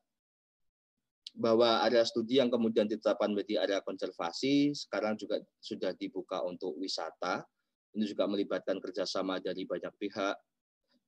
[1.39, 7.43] bahwa area studi yang kemudian ditetapkan menjadi area konservasi sekarang juga sudah dibuka untuk wisata.
[7.99, 10.37] Ini juga melibatkan kerjasama dari banyak pihak,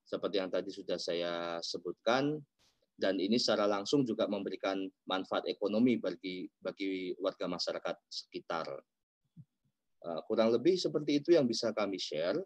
[0.02, 2.40] seperti yang tadi sudah saya sebutkan.
[3.00, 8.68] Dan ini secara langsung juga memberikan manfaat ekonomi bagi bagi warga masyarakat sekitar.
[10.00, 12.36] Eh, kurang lebih seperti itu yang bisa kami share.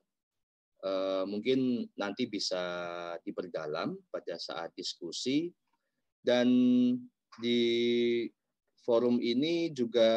[0.85, 2.63] Eh, mungkin nanti bisa
[3.27, 5.51] diperdalam pada saat diskusi
[6.23, 6.47] dan
[7.43, 7.61] di
[8.85, 10.11] forum ini juga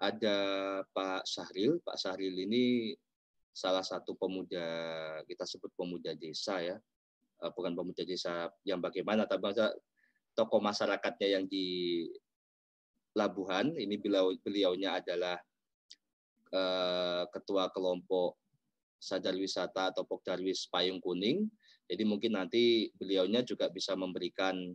[0.00, 0.38] ada
[0.90, 1.78] Pak Sahril.
[1.80, 2.92] Pak Sahril ini
[3.52, 4.64] salah satu pemuda
[5.28, 6.76] kita sebut pemuda desa ya,
[7.56, 9.56] bukan pemuda desa yang bagaimana, tapi
[10.36, 12.06] tokoh masyarakatnya yang di
[13.16, 13.74] Labuhan.
[13.74, 15.34] Ini beliau beliaunya adalah
[16.54, 18.38] uh, ketua kelompok
[19.00, 21.48] Sadar Wisata atau Pokdarwis Payung Kuning.
[21.90, 24.70] Jadi mungkin nanti beliaunya juga bisa memberikan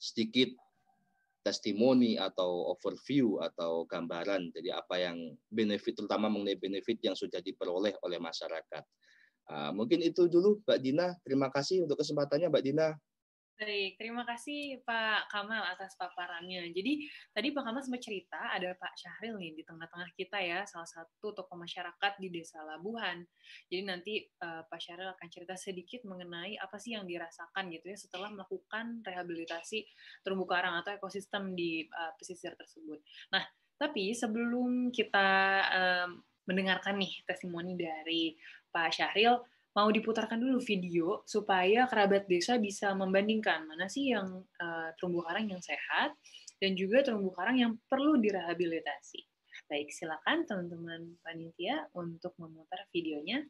[0.00, 0.48] sedikit
[1.44, 7.92] testimoni atau overview atau gambaran jadi apa yang benefit terutama mengenai benefit yang sudah diperoleh
[8.00, 8.80] oleh masyarakat.
[9.44, 11.06] Uh, mungkin itu dulu Mbak Dina.
[11.20, 12.88] Terima kasih untuk kesempatannya Mbak Dina.
[13.54, 16.74] Baik, terima kasih Pak Kamal atas paparannya.
[16.74, 20.90] Jadi tadi Pak Kamal sempat cerita ada Pak Syahril nih di tengah-tengah kita ya, salah
[20.90, 23.22] satu tokoh masyarakat di Desa Labuhan.
[23.70, 27.96] Jadi nanti uh, Pak Syahril akan cerita sedikit mengenai apa sih yang dirasakan gitu ya
[27.96, 29.86] setelah melakukan rehabilitasi
[30.26, 32.98] terumbu karang atau ekosistem di uh, pesisir tersebut.
[33.30, 33.46] Nah,
[33.78, 35.30] tapi sebelum kita
[35.70, 38.34] um, mendengarkan nih testimoni dari
[38.74, 39.38] Pak Syahril,
[39.78, 45.46] mau diputarkan dulu video supaya kerabat desa bisa membandingkan mana sih yang uh, terumbu karang
[45.46, 46.18] yang sehat
[46.58, 49.22] dan juga terumbu karang yang perlu direhabilitasi.
[49.70, 53.46] Baik, silakan teman-teman panitia untuk memutar videonya.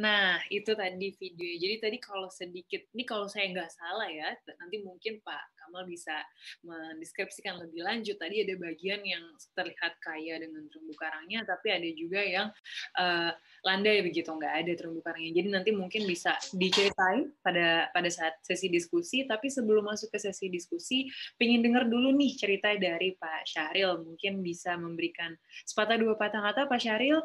[0.00, 1.50] Nah, itu tadi video.
[1.60, 6.24] Jadi tadi kalau sedikit, ini kalau saya nggak salah ya, nanti mungkin Pak Kamal bisa
[6.64, 8.16] mendeskripsikan lebih lanjut.
[8.16, 9.20] Tadi ada bagian yang
[9.52, 12.48] terlihat kaya dengan terumbu karangnya, tapi ada juga yang
[12.96, 13.30] uh,
[13.60, 15.36] landai begitu, nggak ada terumbu karangnya.
[15.36, 19.28] Jadi nanti mungkin bisa diceritain pada pada saat sesi diskusi.
[19.28, 24.00] Tapi sebelum masuk ke sesi diskusi, pengen dengar dulu nih cerita dari Pak Syahril.
[24.00, 25.36] Mungkin bisa memberikan
[25.68, 27.20] sepatah dua patah kata Pak Syahril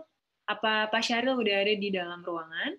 [0.46, 2.78] apa Pak Syahril udah ada di dalam ruangan?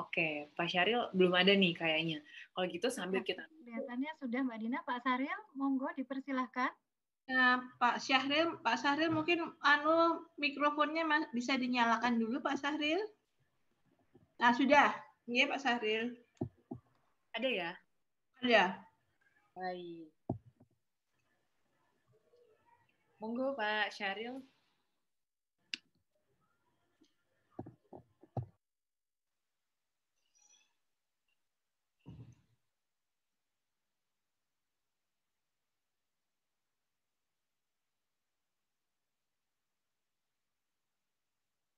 [0.00, 2.24] Oke, Pak Syahril belum ada nih kayaknya.
[2.56, 3.44] Kalau gitu sambil nah, kita...
[3.44, 4.78] Kelihatannya sudah Mbak Dina.
[4.88, 6.72] Pak Syahril, monggo dipersilahkan.
[7.28, 11.04] Nah, Pak Syahril, Pak Syahril mungkin anu mikrofonnya
[11.36, 13.04] bisa dinyalakan dulu Pak Syahril.
[14.40, 14.96] Nah, sudah.
[15.28, 16.16] Iya Pak Syahril.
[17.36, 17.70] Ada ya?
[18.40, 18.64] Ada.
[19.52, 20.08] Baik.
[23.22, 24.42] Monggo Pak Syaril.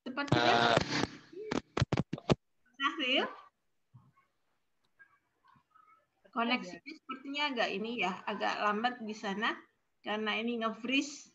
[0.00, 0.76] Sepertinya uh,
[2.72, 3.28] Syahril?
[6.32, 9.52] Koneksinya sepertinya agak ini ya agak lambat di sana
[10.00, 11.33] karena ini nge-freeze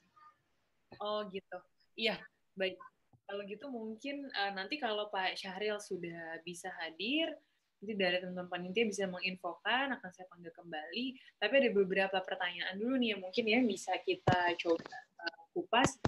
[0.98, 1.58] Oh gitu.
[1.94, 2.18] Iya,
[2.58, 2.82] baik.
[3.30, 7.30] Kalau gitu mungkin uh, nanti kalau Pak Syahril sudah bisa hadir,
[7.78, 11.06] nanti dari teman-teman panitia bisa menginfokan, akan saya panggil kembali.
[11.38, 16.02] Tapi ada beberapa pertanyaan dulu nih yang mungkin ya bisa kita coba uh, kupas.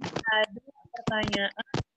[0.00, 0.64] Ada
[0.96, 1.89] pertanyaan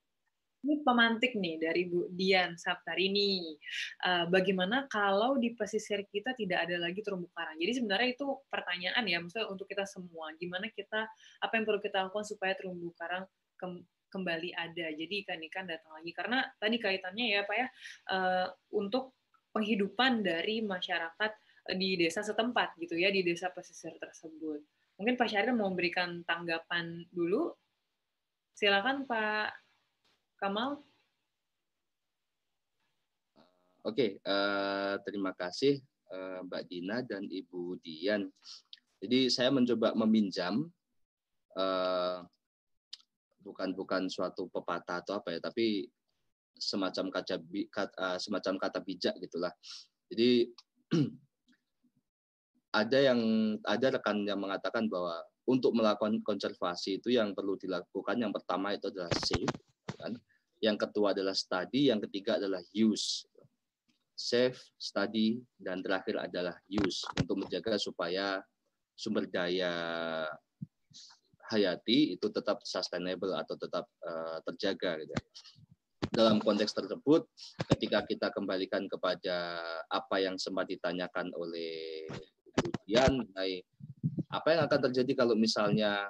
[0.64, 3.54] ini pemantik nih dari Bu Dian Saptarini.
[4.00, 7.60] Uh, bagaimana kalau di pesisir kita tidak ada lagi terumbu karang?
[7.60, 10.32] Jadi sebenarnya itu pertanyaan ya, maksudnya untuk kita semua.
[10.40, 11.04] Gimana kita,
[11.44, 13.28] apa yang perlu kita lakukan supaya terumbu karang
[14.08, 14.88] kembali ada.
[14.96, 16.12] Jadi ikan-ikan datang lagi.
[16.16, 17.68] Karena tadi kaitannya ya Pak ya,
[18.16, 18.48] uh,
[18.80, 19.20] untuk
[19.52, 21.32] penghidupan dari masyarakat
[21.76, 24.64] di desa setempat gitu ya, di desa pesisir tersebut.
[24.96, 27.52] Mungkin Pak Syahril mau memberikan tanggapan dulu.
[28.54, 29.63] Silakan Pak
[30.44, 30.76] Kamal?
[33.88, 35.80] Oke, okay, uh, eh, terima kasih
[36.12, 38.28] uh, Mbak Dina dan Ibu Dian.
[39.00, 40.68] Jadi saya mencoba meminjam
[41.56, 42.28] uh,
[43.40, 45.88] bukan bukan suatu pepatah atau apa ya, tapi
[46.60, 49.56] semacam kaca uh, semacam kata bijak gitulah.
[50.12, 50.52] Jadi
[52.84, 53.20] ada yang
[53.64, 58.92] ada rekan yang mengatakan bahwa untuk melakukan konservasi itu yang perlu dilakukan yang pertama itu
[58.92, 59.48] adalah safe
[59.96, 60.20] kan
[60.64, 63.28] yang kedua adalah study, yang ketiga adalah use.
[64.16, 68.40] Save, study, dan terakhir adalah use untuk menjaga supaya
[68.96, 69.74] sumber daya
[71.52, 75.04] hayati itu tetap sustainable atau tetap uh, terjaga.
[75.04, 75.14] Gitu.
[76.14, 77.28] Dalam konteks tersebut,
[77.76, 79.60] ketika kita kembalikan kepada
[79.92, 82.08] apa yang sempat ditanyakan oleh
[82.88, 83.66] Dian mengenai
[84.30, 86.08] apa yang akan terjadi kalau misalnya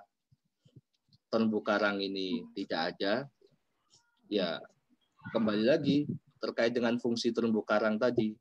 [1.31, 3.13] terumbu karang ini tidak ada,
[4.33, 4.57] ya
[5.29, 6.09] kembali lagi
[6.41, 8.33] terkait dengan fungsi terumbu karang tadi.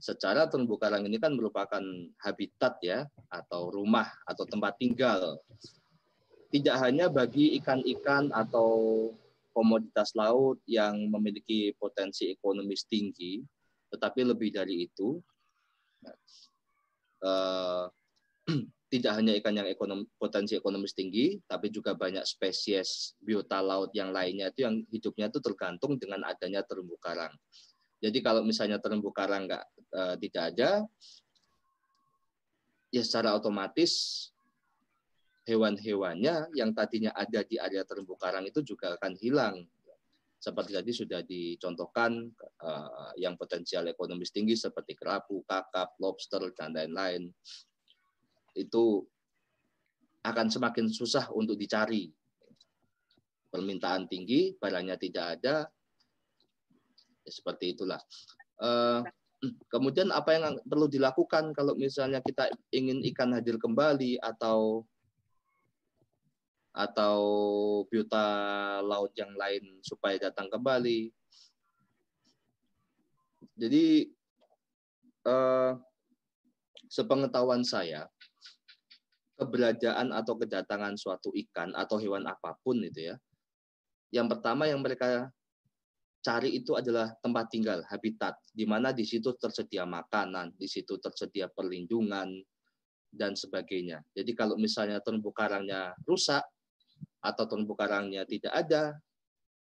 [0.00, 1.84] Secara terumbu karang ini kan merupakan
[2.24, 5.38] habitat ya atau rumah atau tempat tinggal.
[6.50, 9.12] Tidak hanya bagi ikan-ikan atau
[9.54, 13.38] komoditas laut yang memiliki potensi ekonomis tinggi,
[13.92, 15.20] tetapi lebih dari itu,
[17.30, 17.86] eh,
[18.90, 24.10] tidak hanya ikan yang ekonom, potensi ekonomis tinggi, tapi juga banyak spesies biota laut yang
[24.10, 27.30] lainnya itu yang hidupnya itu tergantung dengan adanya terumbu karang.
[28.02, 29.64] Jadi kalau misalnya terumbu karang nggak
[29.94, 30.70] e, tidak ada,
[32.90, 34.26] ya secara otomatis
[35.46, 39.62] hewan-hewannya yang tadinya ada di area terumbu karang itu juga akan hilang.
[40.40, 42.16] Seperti tadi sudah dicontohkan
[42.64, 47.28] uh, yang potensial ekonomis tinggi seperti kerapu, kakap, lobster, dan lain-lain
[48.54, 49.04] itu
[50.26, 52.12] akan semakin susah untuk dicari.
[53.50, 55.66] Permintaan tinggi, barangnya tidak ada,
[57.26, 57.98] ya seperti itulah.
[58.60, 59.02] Uh,
[59.72, 64.84] kemudian apa yang perlu dilakukan kalau misalnya kita ingin ikan hadir kembali atau
[66.70, 67.18] atau
[67.90, 68.26] biota
[68.86, 71.10] laut yang lain supaya datang kembali.
[73.58, 74.14] Jadi
[75.26, 75.74] uh,
[76.86, 78.06] sepengetahuan saya
[79.40, 83.16] keberadaan atau kedatangan suatu ikan atau hewan apa pun itu ya.
[84.12, 85.32] Yang pertama yang mereka
[86.20, 91.48] cari itu adalah tempat tinggal, habitat, di mana di situ tersedia makanan, di situ tersedia
[91.48, 92.36] perlindungan
[93.08, 94.04] dan sebagainya.
[94.12, 96.44] Jadi kalau misalnya terumbu karangnya rusak
[97.24, 99.00] atau terumbu karangnya tidak ada,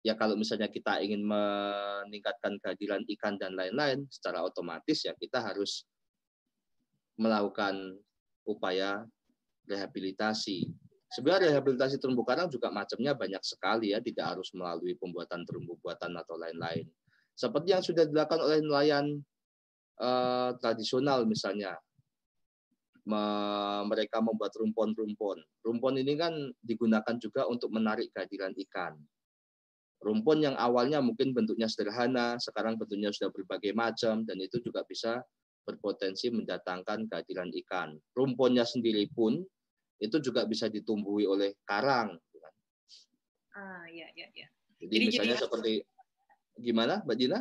[0.02, 5.86] ya kalau misalnya kita ingin meningkatkan kehadiran ikan dan lain-lain, secara otomatis ya kita harus
[7.18, 7.98] melakukan
[8.46, 9.06] upaya
[9.68, 10.64] rehabilitasi.
[11.08, 16.16] Sebenarnya rehabilitasi terumbu karang juga macamnya banyak sekali ya, tidak harus melalui pembuatan terumbu buatan
[16.16, 16.84] atau lain-lain.
[17.32, 19.06] Seperti yang sudah dilakukan oleh nelayan
[20.00, 21.76] eh, tradisional misalnya,
[23.08, 23.24] me
[23.88, 25.40] mereka membuat rumpon-rumpon.
[25.64, 29.00] Rumpon ini kan digunakan juga untuk menarik kehadiran ikan.
[29.98, 35.24] Rumpon yang awalnya mungkin bentuknya sederhana, sekarang bentuknya sudah berbagai macam, dan itu juga bisa
[35.68, 37.92] berpotensi mendatangkan kehadiran ikan.
[38.16, 39.44] Rumponnya sendiri pun
[39.99, 42.14] itu juga bisa ditumbuhi oleh karang.
[42.14, 42.53] Gitu kan.
[43.59, 44.49] Ah, ya, ya, ya.
[44.78, 45.72] Jadi, jadi misalnya jadi, seperti
[46.59, 47.40] gimana, Mbak Dina?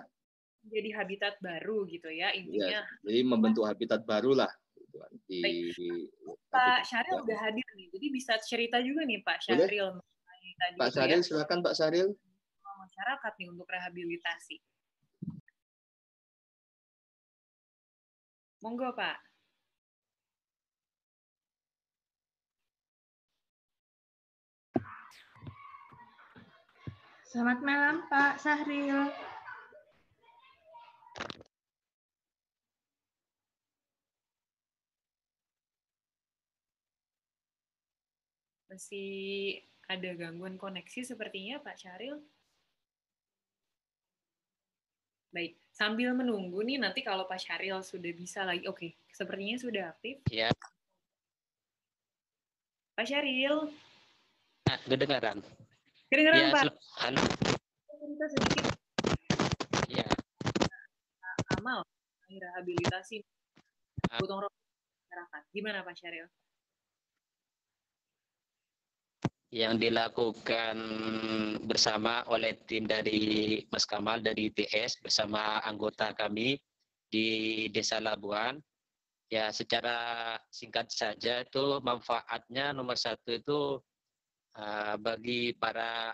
[0.67, 2.81] Jadi habitat baru gitu ya intinya.
[2.81, 4.51] Ya, jadi membentuk habitat baru lah.
[4.73, 5.41] Gitu kan, di,
[6.49, 10.01] Pak Syahril udah hadir nih, jadi bisa cerita juga nih Pak Syahril.
[10.57, 11.25] Tadi Pak Syahril, ya.
[11.25, 12.09] silakan Pak Syahril.
[12.65, 14.57] Masyarakat nih untuk rehabilitasi.
[18.65, 19.21] Monggo Pak.
[27.37, 29.13] Selamat malam Pak Sahril.
[38.73, 42.25] Masih ada gangguan koneksi sepertinya Pak Syaril.
[45.29, 48.65] Baik, sambil menunggu nih nanti kalau Pak Syaril sudah bisa lagi.
[48.65, 50.25] Oke, sepertinya sudah aktif.
[50.33, 50.49] Ya.
[52.97, 53.69] Pak Syaril.
[54.65, 55.66] Nah, kedengaran.
[56.07, 56.63] Kedengaran ya, Pak.
[57.03, 57.19] Halo.
[57.99, 58.65] Cerita sedikit.
[59.91, 60.07] Ya.
[61.59, 61.83] Amal
[62.31, 63.19] rehabilitasi
[64.15, 64.59] gotong royong
[65.03, 65.41] masyarakat.
[65.51, 66.27] Gimana Pak Syaril?
[69.47, 70.75] yang dilakukan
[71.63, 76.59] bersama oleh tim dari Mas Kamal dari ITS bersama anggota kami
[77.07, 77.27] di
[77.71, 78.59] Desa Labuan.
[79.31, 83.59] Ya secara singkat saja itu manfaatnya nomor satu itu
[84.57, 86.11] uh, bagi para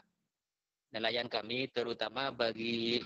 [0.93, 3.01] nelayan kami terutama bagi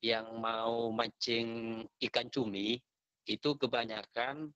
[0.00, 2.78] yang mau mancing ikan cumi
[3.26, 4.48] itu kebanyakan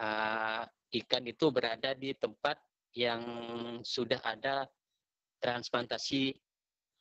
[0.00, 0.64] uh,
[1.04, 2.56] ikan itu berada di tempat
[2.96, 3.22] yang
[3.84, 4.64] sudah ada
[5.38, 6.32] transplantasi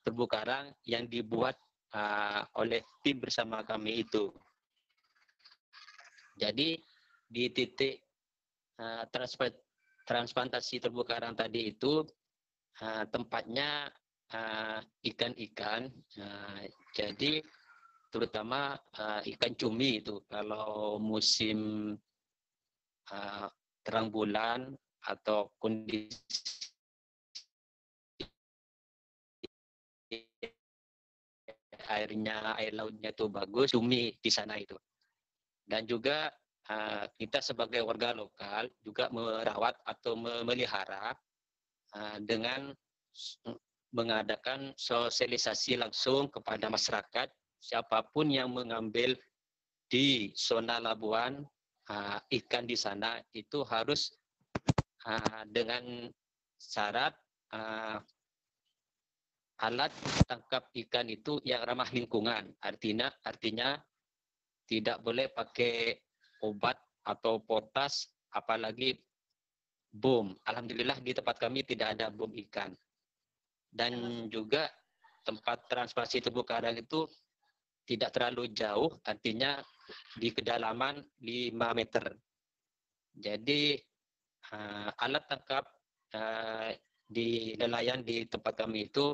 [0.03, 1.55] terumbu karang yang dibuat
[1.95, 4.30] uh, oleh tim bersama kami itu.
[6.36, 6.76] Jadi
[7.26, 7.95] di titik
[8.78, 9.07] uh,
[10.03, 12.03] transplantasi terumbu karang tadi itu
[12.82, 13.91] uh, tempatnya
[15.05, 15.88] ikan-ikan.
[16.17, 16.59] Uh, uh,
[16.95, 17.43] jadi
[18.09, 21.91] terutama uh, ikan cumi itu kalau musim
[23.11, 23.47] uh,
[23.84, 24.71] terang bulan
[25.05, 26.15] atau kondisi
[31.86, 34.73] airnya air lautnya itu bagus cumi di sana itu
[35.67, 36.34] dan juga
[36.71, 41.13] uh, kita sebagai warga lokal juga merawat atau memelihara
[41.95, 42.75] uh, dengan
[43.95, 47.31] mengadakan sosialisasi langsung kepada masyarakat
[47.63, 49.15] siapa pun yang mengambil
[49.87, 51.47] di zona Labuan
[51.87, 54.11] uh, ikan di sana itu harus
[55.07, 56.11] uh, dengan
[56.59, 57.15] syarat
[59.63, 59.91] alat
[60.27, 62.51] tangkap ikan itu yang ramah lingkungan.
[62.59, 63.79] Artinya artinya
[64.67, 65.95] tidak boleh pakai
[66.43, 66.75] obat
[67.05, 68.99] atau potas apalagi
[69.95, 70.35] bom.
[70.43, 72.75] Alhamdulillah di tempat kami tidak ada bom ikan.
[73.71, 74.67] Dan juga
[75.23, 77.07] tempat transplantasi terumbu karang itu
[77.85, 79.61] tidak terlalu jauh, artinya
[80.17, 82.05] di kedalaman 5 meter.
[83.15, 83.77] Jadi
[84.51, 85.65] uh, alat tangkap
[86.17, 86.69] uh,
[87.05, 89.13] di nelayan di tempat kami itu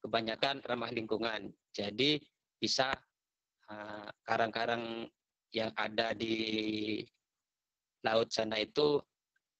[0.00, 1.52] kebanyakan ramah lingkungan.
[1.70, 2.18] Jadi
[2.56, 2.94] bisa
[4.22, 5.10] karang-karang uh,
[5.50, 7.02] yang ada di
[8.06, 9.02] laut sana itu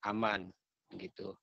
[0.05, 0.53] aman
[0.97, 1.37] gitu.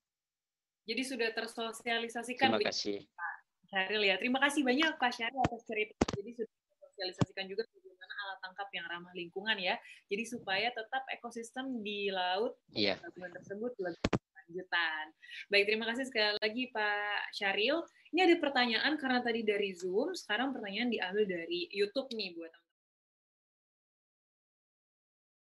[0.84, 2.98] Jadi sudah tersosialisasikan Terima kasih.
[3.16, 3.36] Pak
[3.72, 4.16] Syaril ya.
[4.20, 5.96] Terima kasih banyak Pak Syaril atas cerita.
[6.12, 9.80] Jadi sudah tersosialisasikan juga bagaimana alat tangkap yang ramah lingkungan ya.
[10.12, 13.00] Jadi supaya tetap ekosistem di laut yeah.
[13.16, 14.04] tersebut lebih
[14.44, 15.06] lanjutan.
[15.48, 17.80] Baik, terima kasih sekali lagi Pak Syaril.
[18.12, 22.84] Ini ada pertanyaan karena tadi dari Zoom, sekarang pertanyaan diambil dari YouTube nih buat teman-teman.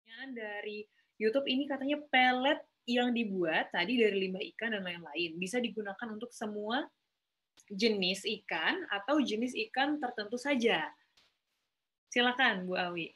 [0.04, 0.78] Pertanyaan dari
[1.16, 6.28] YouTube ini katanya pelet yang dibuat tadi dari limbah ikan dan lain-lain bisa digunakan untuk
[6.32, 6.84] semua
[7.72, 10.84] jenis ikan atau jenis ikan tertentu saja.
[12.12, 13.08] Silakan Bu Awi.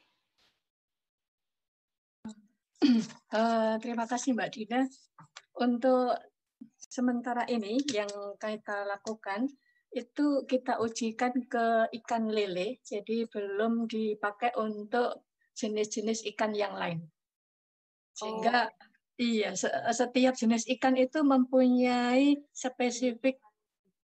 [3.29, 4.81] Uh, terima kasih Mbak Dina.
[5.59, 6.17] Untuk
[6.79, 8.09] sementara ini yang
[8.39, 9.47] kita lakukan
[9.89, 15.25] itu kita ujikan ke ikan lele, jadi belum dipakai untuk
[15.57, 17.03] jenis-jenis ikan yang lain.
[18.13, 18.88] Sehingga oh.
[19.19, 19.51] Iya
[19.91, 23.37] setiap jenis ikan itu mempunyai spesifik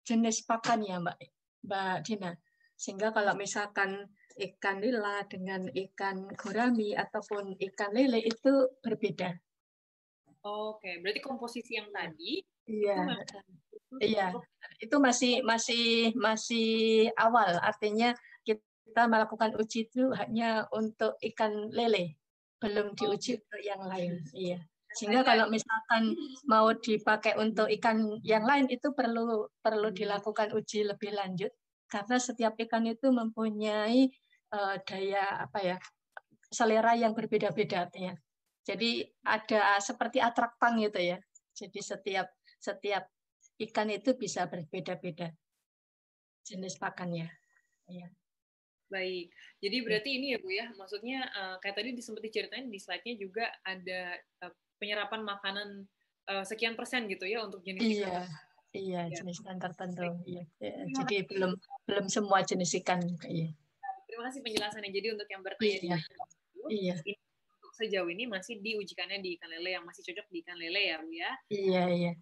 [0.01, 1.17] jenis pakan ya Mbak
[1.65, 2.31] Mbak Dina.
[2.75, 9.31] Sehingga kalau misalkan ikan lila dengan ikan gurami ataupun ikan lele itu berbeda.
[10.45, 12.97] Oke, berarti komposisi yang tadi Iya.
[14.01, 14.27] Iya.
[14.81, 16.69] Itu masih masih masih
[17.15, 22.17] awal, artinya kita melakukan uji itu hanya untuk ikan lele,
[22.57, 24.13] belum diuji untuk yang lain.
[24.33, 24.59] Iya.
[24.95, 26.15] Sehingga kalau misalkan
[26.47, 31.51] mau dipakai untuk ikan yang lain itu perlu perlu dilakukan uji lebih lanjut
[31.91, 34.07] karena setiap ikan itu mempunyai
[34.55, 35.77] uh, daya apa ya
[36.47, 38.15] selera yang berbeda-beda artinya.
[38.65, 41.17] Jadi ada seperti atraktan gitu ya.
[41.51, 43.03] Jadi setiap setiap
[43.67, 45.27] ikan itu bisa berbeda-beda
[46.47, 47.27] jenis pakannya.
[47.91, 48.07] Ya.
[48.85, 49.33] Baik,
[49.65, 53.49] jadi berarti ini ya Bu ya, maksudnya uh, kayak tadi sempat diceritain di slide-nya juga
[53.65, 54.13] ada
[54.45, 54.53] uh,
[54.85, 55.89] penyerapan makanan
[56.29, 58.25] uh, sekian persen gitu ya untuk jenis iya, ikan.
[58.75, 59.15] Iya, ya.
[59.17, 60.05] jenis ikan tertentu.
[60.29, 60.45] Iya.
[60.61, 61.57] Ya, jadi belum
[61.89, 63.01] belum semua jenis ikan.
[63.25, 63.49] Iya.
[64.05, 64.93] Terima kasih penjelasannya.
[64.93, 65.97] Jadi untuk yang bertanya iya.
[66.69, 66.95] di iya.
[67.01, 67.13] ini
[67.57, 70.95] untuk sejauh ini masih diujikannya di ikan lele yang masih cocok di ikan lele ya
[71.01, 71.31] Bu ya.
[71.49, 72.13] Iya, iya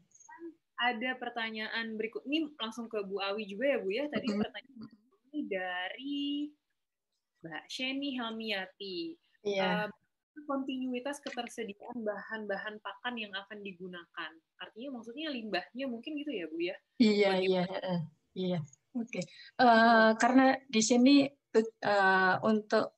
[0.83, 4.05] ada pertanyaan berikut ini langsung ke Bu Awi juga ya Bu ya.
[4.11, 4.89] Tadi pertanyaan
[5.31, 6.21] ini dari
[7.43, 8.97] Mbak Sheni Helmiati.
[9.47, 9.87] Iya.
[9.87, 10.02] Uh,
[10.43, 14.31] kontinuitas ketersediaan bahan-bahan pakan yang akan digunakan.
[14.57, 16.75] Artinya maksudnya limbahnya mungkin gitu ya Bu ya?
[16.97, 17.63] Iya, iya,
[18.33, 18.59] iya.
[18.93, 19.21] Oke.
[19.21, 19.23] Okay.
[19.57, 21.25] Uh, eh, karena di sini
[21.85, 22.97] uh, untuk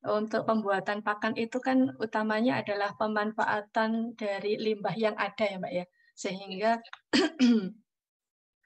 [0.00, 5.84] untuk pembuatan pakan itu kan utamanya adalah pemanfaatan dari limbah yang ada ya Mbak ya.
[6.16, 6.70] Sehingga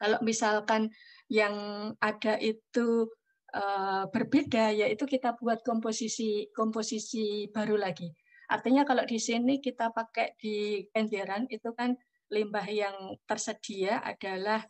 [0.01, 0.95] kalau misalkan
[1.27, 1.55] yang
[1.99, 3.11] ada itu
[3.55, 8.11] uh, berbeda yaitu kita buat komposisi komposisi baru lagi.
[8.50, 11.96] Artinya kalau di sini kita pakai di kenjeran itu kan
[12.28, 14.61] limbah yang tersedia adalah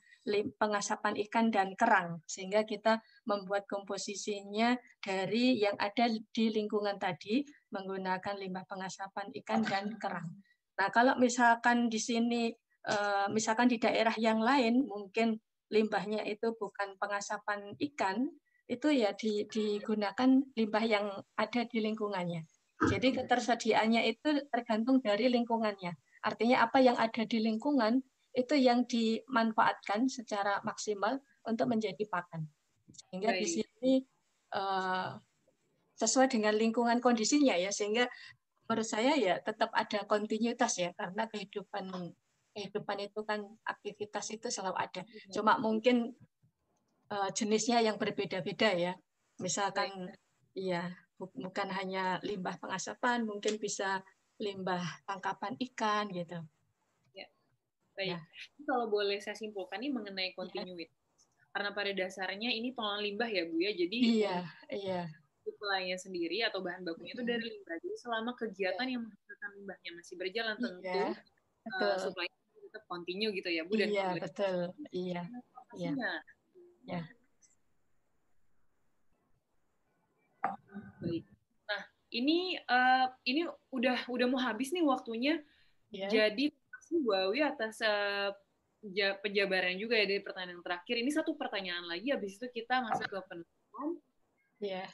[0.56, 2.96] pengasapan ikan dan kerang sehingga kita
[3.28, 4.72] membuat komposisinya
[5.04, 10.32] dari yang ada di lingkungan tadi menggunakan limbah pengasapan ikan dan kerang.
[10.80, 12.48] Nah, kalau misalkan di sini
[12.88, 15.36] eh, misalkan di daerah yang lain mungkin
[15.68, 18.24] limbahnya itu bukan pengasapan ikan,
[18.64, 19.12] itu ya
[19.50, 21.06] digunakan limbah yang
[21.36, 22.48] ada di lingkungannya.
[22.84, 25.94] Jadi ketersediaannya itu tergantung dari lingkungannya.
[26.24, 28.00] Artinya apa yang ada di lingkungan
[28.34, 32.48] itu yang dimanfaatkan secara maksimal untuk menjadi pakan.
[32.90, 33.40] Sehingga Baik.
[33.40, 33.92] di sini
[34.56, 35.14] uh,
[35.94, 38.10] sesuai dengan lingkungan kondisinya ya, sehingga
[38.66, 42.10] menurut saya ya tetap ada kontinuitas ya, karena kehidupan
[42.54, 45.02] kehidupan itu kan aktivitas itu selalu ada.
[45.06, 45.30] Iya.
[45.40, 46.14] Cuma mungkin
[47.10, 48.92] uh, jenisnya yang berbeda-beda ya.
[49.42, 50.12] Misalkan
[50.54, 54.04] iya bukan hanya limbah pengasapan, mungkin bisa
[54.38, 56.38] limbah tangkapan ikan gitu.
[57.94, 58.10] Baik.
[58.10, 58.18] Ya.
[58.66, 60.90] Kalau boleh saya simpulkan ini mengenai kontinuitas.
[60.90, 61.46] Ya.
[61.54, 63.70] Karena pada dasarnya ini pengolahan limbah ya Bu ya.
[63.70, 64.36] Jadi Iya,
[64.74, 65.02] iya.
[65.46, 67.78] Suplainya sendiri atau bahan bakunya itu dari limbah.
[67.78, 71.14] Jadi selama kegiatan yang menghasilkan limbahnya masih berjalan tentu iya,
[71.78, 72.26] uh, supply
[72.64, 74.74] tetap continue gitu ya Bu dan Iya, betul.
[74.90, 75.22] Iya.
[75.78, 75.94] Iya.
[76.84, 77.02] Ya.
[81.00, 81.24] Baik.
[81.64, 81.82] Nah,
[82.12, 85.40] ini uh, ini udah udah mau habis nih waktunya.
[85.88, 86.08] Ya.
[86.10, 88.34] Jadi kasih Bu Awi atas uh,
[89.24, 91.00] penjabaran juga ya dari pertanyaan terakhir.
[91.00, 93.90] Ini satu pertanyaan lagi, habis itu kita masuk ke penelitian.
[94.62, 94.88] Yeah.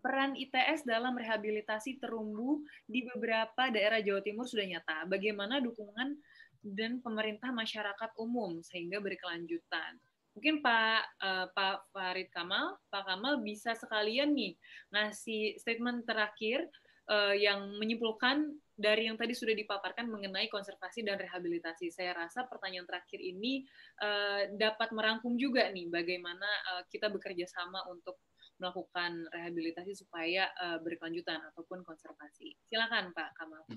[0.00, 5.04] Peran ITS dalam rehabilitasi terumbu di beberapa daerah Jawa Timur sudah nyata.
[5.04, 6.16] Bagaimana dukungan
[6.64, 10.00] dan pemerintah masyarakat umum sehingga berkelanjutan.
[10.40, 14.56] Mungkin Pak uh, Pak Farid Kamal, Pak Kamal bisa sekalian nih
[14.88, 16.64] ngasih statement terakhir
[17.12, 21.92] uh, yang menyimpulkan dari yang tadi sudah dipaparkan mengenai konservasi dan rehabilitasi.
[21.92, 23.68] Saya rasa pertanyaan terakhir ini
[24.00, 28.16] uh, dapat merangkum juga nih bagaimana uh, kita bekerja sama untuk
[28.56, 32.56] melakukan rehabilitasi supaya uh, berkelanjutan ataupun konservasi.
[32.64, 33.68] Silakan Pak Kamal.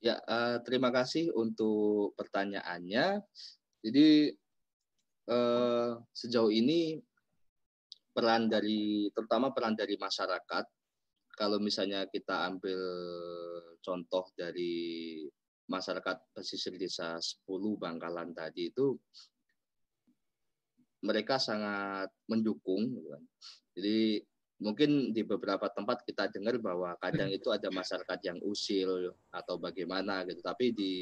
[0.00, 3.20] Ya, uh, terima kasih untuk pertanyaannya.
[3.84, 4.32] Jadi
[5.28, 7.00] uh, sejauh ini
[8.14, 10.64] peran dari terutama peran dari masyarakat
[11.34, 12.78] kalau misalnya kita ambil
[13.82, 15.26] contoh dari
[15.66, 17.42] masyarakat pesisir desa 10
[17.74, 18.94] Bangkalan tadi itu
[21.04, 23.22] mereka sangat mendukung gitu kan.
[23.76, 23.98] jadi
[24.62, 30.22] mungkin di beberapa tempat kita dengar bahwa kadang itu ada masyarakat yang usil atau bagaimana
[30.24, 30.94] gitu tapi di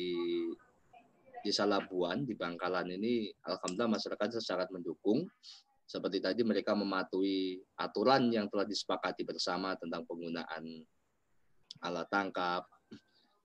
[1.43, 5.26] di Salabuan di Bangkalan ini alhamdulillah masyarakat sangat mendukung
[5.93, 10.64] seperti tadi mereka mematuhi aturan yang telah disepakati bersama tentang penggunaan
[11.84, 12.64] alat tangkap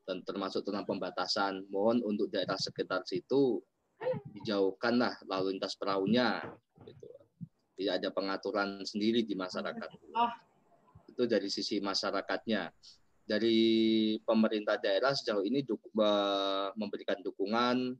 [0.07, 1.67] dan termasuk tentang pembatasan.
[1.67, 3.59] Mohon untuk daerah sekitar situ
[4.31, 6.39] dijauhkanlah lalu lintas perahunya.
[6.87, 7.07] Gitu.
[7.77, 9.89] Tidak ada pengaturan sendiri di masyarakat.
[10.15, 10.31] Oh.
[11.11, 12.71] Itu dari sisi masyarakatnya.
[13.27, 13.59] Dari
[14.23, 15.59] pemerintah daerah sejauh ini
[16.79, 17.91] memberikan dukungan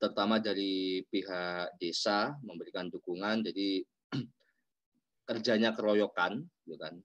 [0.00, 3.44] terutama dari pihak desa memberikan dukungan.
[3.44, 3.84] Jadi
[5.28, 6.96] kerjanya keroyokan gitu kan?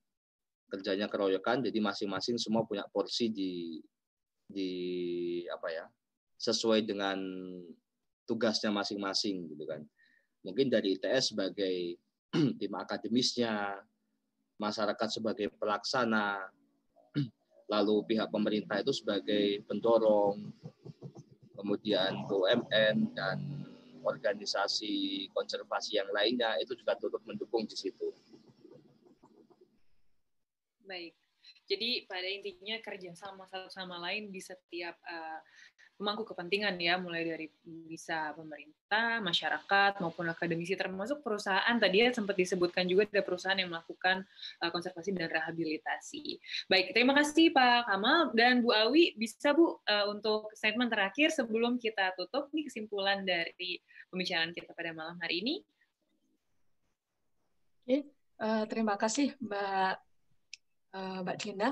[0.71, 3.79] Kerjanya keroyokan jadi masing-masing semua punya porsi di
[4.47, 4.71] di
[5.51, 5.85] apa ya
[6.39, 7.19] sesuai dengan
[8.23, 9.83] tugasnya masing-masing gitu kan?
[10.47, 11.99] Mungkin dari ITS sebagai
[12.59, 13.75] tim akademisnya
[14.55, 16.47] masyarakat sebagai pelaksana
[17.65, 20.53] lalu pihak pemerintah itu sebagai pendorong
[21.57, 23.37] kemudian BUMN dan
[24.05, 28.13] organisasi konservasi yang lainnya itu juga turut mendukung di situ.
[30.85, 31.17] Baik.
[31.65, 35.41] Jadi pada intinya kerjasama satu sama lain di setiap uh,
[35.95, 42.35] pemangku kepentingan ya, mulai dari bisa pemerintah, masyarakat maupun akademisi termasuk perusahaan tadi ya sempat
[42.35, 44.27] disebutkan juga ada perusahaan yang melakukan
[44.59, 46.39] uh, konservasi dan rehabilitasi.
[46.67, 51.79] Baik, terima kasih Pak Kamal dan Bu Awi bisa Bu uh, untuk statement terakhir sebelum
[51.79, 53.79] kita tutup nih kesimpulan dari
[54.11, 55.55] pembicaraan kita pada malam hari ini.
[57.85, 57.97] Oke,
[58.43, 59.93] uh, terima kasih Mbak
[60.91, 61.69] uh, Mbak Dina.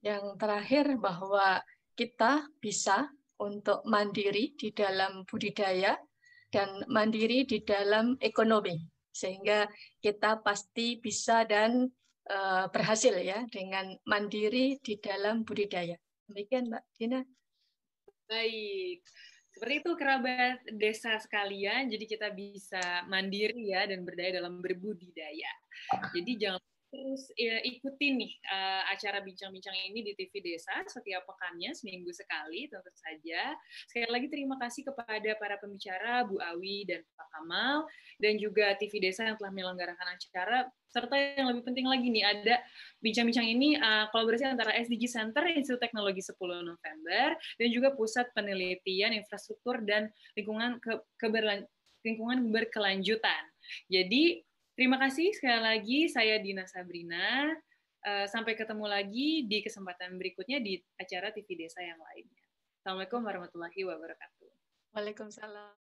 [0.00, 1.60] Yang terakhir bahwa
[1.92, 5.96] kita bisa untuk mandiri di dalam budidaya
[6.52, 8.76] dan mandiri di dalam ekonomi
[9.10, 9.66] sehingga
[9.98, 11.90] kita pasti bisa dan
[12.30, 15.98] uh, berhasil ya dengan mandiri di dalam budidaya.
[16.30, 17.20] Demikian Mbak Dina.
[18.30, 19.02] Baik.
[19.50, 25.52] Seperti itu kerabat desa sekalian, jadi kita bisa mandiri ya dan berdaya dalam berbudidaya.
[26.14, 31.70] Jadi jangan terus ya, ikutin nih uh, acara bincang-bincang ini di TV Desa setiap pekannya
[31.72, 33.54] seminggu sekali tentu saja.
[33.86, 37.86] Sekali lagi terima kasih kepada para pembicara Bu Awi dan Pak Kamal
[38.18, 42.58] dan juga TV Desa yang telah menyelenggarakan acara serta yang lebih penting lagi nih ada
[42.98, 46.34] bincang-bincang ini uh, kolaborasi antara SDG Center Institut Teknologi 10
[46.66, 51.62] November dan juga Pusat Penelitian Infrastruktur dan Lingkungan ke Keberlan
[52.04, 53.42] lingkungan berkelanjutan.
[53.92, 54.40] Jadi
[54.80, 57.52] Terima kasih sekali lagi, saya Dina Sabrina.
[58.00, 62.44] Eh, sampai ketemu lagi di kesempatan berikutnya di acara TV Desa yang lainnya.
[62.80, 64.48] Assalamualaikum warahmatullahi wabarakatuh.
[64.96, 65.79] Waalaikumsalam.